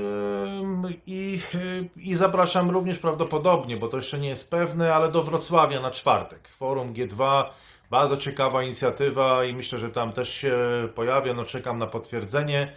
e, 0.85 0.93
i, 1.07 1.41
e, 1.55 2.01
i 2.01 2.17
zapraszam 2.17 2.71
również 2.71 2.99
prawdopodobnie, 2.99 3.77
bo 3.77 3.89
to 3.89 3.97
jeszcze 3.97 4.19
nie 4.19 4.29
jest 4.29 4.51
pewne, 4.51 4.95
ale 4.95 5.11
do 5.13 5.23
Wrocławia 5.23 5.81
na 5.81 5.91
czwartek. 5.91 6.49
Forum 6.49 6.93
G2, 6.95 7.45
bardzo 7.91 8.17
ciekawa 8.17 8.63
inicjatywa 8.63 9.45
i 9.45 9.55
myślę, 9.55 9.79
że 9.79 9.91
tam 9.91 10.13
też 10.13 10.35
się 10.35 10.59
pojawię. 10.95 11.35
No 11.35 11.45
czekam 11.45 11.79
na 11.79 11.87
potwierdzenie. 11.87 12.73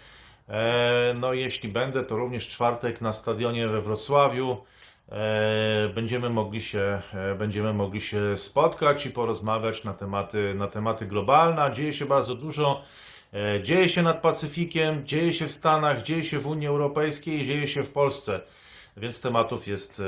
E, 0.49 1.13
No 1.19 1.33
jeśli 1.33 1.69
będę, 1.69 2.03
to 2.03 2.15
również 2.17 2.47
czwartek 2.47 3.01
na 3.01 3.13
stadionie 3.13 3.67
we 3.67 3.81
Wrocławiu. 3.81 4.57
E, 5.11 5.89
będziemy 5.95 6.29
mogli 6.29 6.61
się, 6.61 7.01
e, 7.13 7.35
będziemy 7.35 7.73
mogli 7.73 8.01
się 8.01 8.37
spotkać 8.37 9.05
i 9.05 9.09
porozmawiać 9.09 9.83
na 9.83 9.93
tematy, 9.93 10.53
na 10.55 10.67
tematy 10.67 11.05
globalne. 11.05 11.73
Dzieje 11.73 11.93
się 11.93 12.05
bardzo 12.05 12.35
dużo. 12.35 12.81
E, 13.33 13.63
Dzieje 13.63 13.89
się 13.89 14.01
nad 14.01 14.21
Pacyfikiem, 14.21 15.05
dzieje 15.05 15.33
się 15.33 15.47
w 15.47 15.51
Stanach, 15.51 16.03
dzieje 16.03 16.23
się 16.23 16.39
w 16.39 16.47
Unii 16.47 16.67
Europejskiej, 16.67 17.45
dzieje 17.45 17.67
się 17.67 17.83
w 17.83 17.89
Polsce. 17.89 18.39
Więc 18.97 19.21
tematów 19.21 19.67
jest 19.67 20.01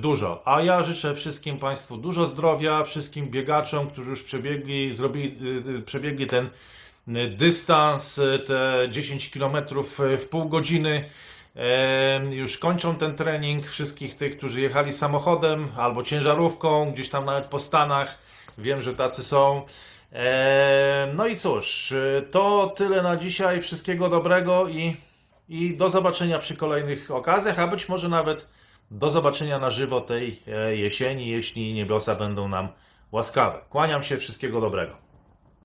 dużo. 0.00 0.42
A 0.44 0.62
ja 0.62 0.82
życzę 0.82 1.14
wszystkim 1.14 1.58
Państwu 1.58 1.96
dużo 1.96 2.26
zdrowia, 2.26 2.84
wszystkim 2.84 3.30
biegaczom, 3.30 3.90
którzy 3.90 4.10
już 4.10 4.22
przebiegli, 4.22 4.94
zrobili, 4.94 5.36
przebiegli 5.86 6.26
ten 6.26 6.48
dystans, 7.36 8.20
te 8.46 8.88
10 8.90 9.30
km 9.30 9.56
w 10.18 10.28
pół 10.30 10.48
godziny. 10.48 11.04
Już 12.30 12.58
kończą 12.58 12.94
ten 12.94 13.14
trening. 13.14 13.66
Wszystkich 13.66 14.16
tych, 14.16 14.36
którzy 14.36 14.60
jechali 14.60 14.92
samochodem 14.92 15.68
albo 15.76 16.02
ciężarówką, 16.02 16.92
gdzieś 16.92 17.08
tam 17.08 17.24
nawet 17.24 17.44
po 17.44 17.58
Stanach. 17.58 18.18
Wiem, 18.58 18.82
że 18.82 18.94
tacy 18.94 19.22
są. 19.22 19.62
No 21.14 21.26
i 21.26 21.36
cóż, 21.36 21.92
e, 21.92 22.22
to 22.22 22.72
tyle 22.76 23.02
na 23.02 23.16
dzisiaj. 23.16 23.62
Wszystkiego 23.62 24.08
dobrego 24.08 24.68
i, 24.68 24.96
i 25.48 25.76
do 25.76 25.90
zobaczenia 25.90 26.38
przy 26.38 26.56
kolejnych 26.56 27.10
okazjach, 27.10 27.58
a 27.58 27.66
być 27.66 27.88
może 27.88 28.08
nawet 28.08 28.48
do 28.90 29.10
zobaczenia 29.10 29.58
na 29.58 29.70
żywo 29.70 30.00
tej 30.00 30.42
e, 30.48 30.76
jesieni, 30.76 31.28
jeśli 31.28 31.74
niebiosa 31.74 32.14
będą 32.14 32.48
nam 32.48 32.68
łaskawe. 33.12 33.58
Kłaniam 33.70 34.02
się, 34.02 34.16
wszystkiego 34.16 34.60
dobrego. 34.60 35.05